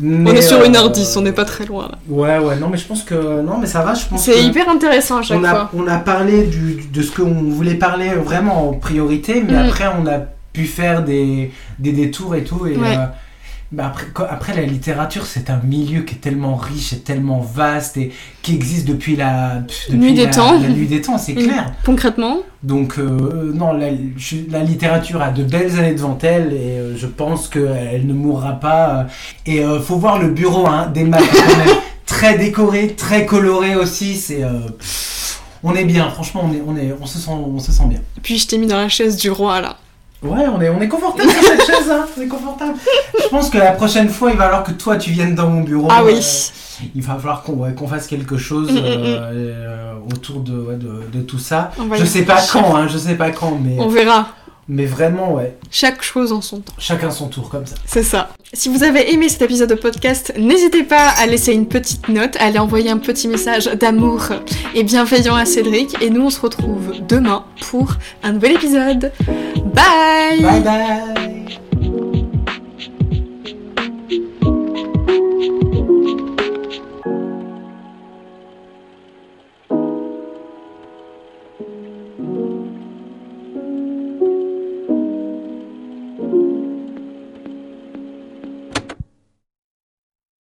[0.03, 1.99] On est sur euh, 1h10, on n'est pas très loin là.
[2.09, 3.43] Ouais, ouais, non, mais je pense que.
[3.43, 5.71] Non, mais ça va, je pense C'est hyper intéressant à chaque on a, fois.
[5.77, 9.69] on a parlé du, de ce qu'on voulait parler vraiment en priorité, mais Mm.
[9.69, 10.21] après on a
[10.55, 12.67] pu faire des, des détours et tout.
[12.67, 12.97] Et, Ouais.
[12.97, 13.05] euh,
[13.73, 17.97] bah après, après, la littérature, c'est un milieu qui est tellement riche et tellement vaste
[17.97, 18.13] et
[18.43, 20.61] qui existe depuis la, depuis Nuit des la- temps.
[20.61, 21.73] la nuit des temps, c'est clair.
[21.85, 27.07] Concrètement, Donc, euh, non, la, littérature a de belles années devant elle et euh, je
[27.07, 29.07] pense qu'elle ne mourra pas.
[29.47, 31.23] et euh, faut voir le bureau hein, des maths,
[32.07, 34.17] très décoré, très coloré aussi.
[34.17, 34.51] C'est, euh,
[35.63, 38.01] on est bien, franchement, on, est, on, est, on, se sent, on se sent bien.
[38.23, 39.77] puis je t'ai mis dans la chaise du roi là.
[40.23, 42.75] Ouais, on est, on est confortable sur cette chaise, hein, on est confortable.
[43.21, 45.63] Je pense que la prochaine fois, il va falloir que toi, tu viennes dans mon
[45.63, 45.89] bureau.
[45.91, 46.15] Ah oui.
[46.15, 48.83] Euh, il va falloir qu'on ouais, qu'on fasse quelque chose Mm, mm, mm.
[48.85, 51.71] euh, euh, autour de, ouais, de, de tout ça.
[51.97, 54.29] Je sais pas quand, hein, je sais pas quand, mais, On verra.
[54.69, 55.57] Mais vraiment, ouais.
[55.71, 56.73] Chaque chose en son temps.
[56.79, 57.75] Chacun son tour, comme ça.
[57.85, 58.31] C'est ça.
[58.53, 62.37] Si vous avez aimé cet épisode de podcast, n'hésitez pas à laisser une petite note,
[62.37, 64.29] à aller envoyer un petit message d'amour
[64.75, 66.01] et bienveillant à Cédric.
[66.03, 69.13] Et nous, on se retrouve demain pour un nouvel épisode.
[69.75, 71.32] Bye Bye bye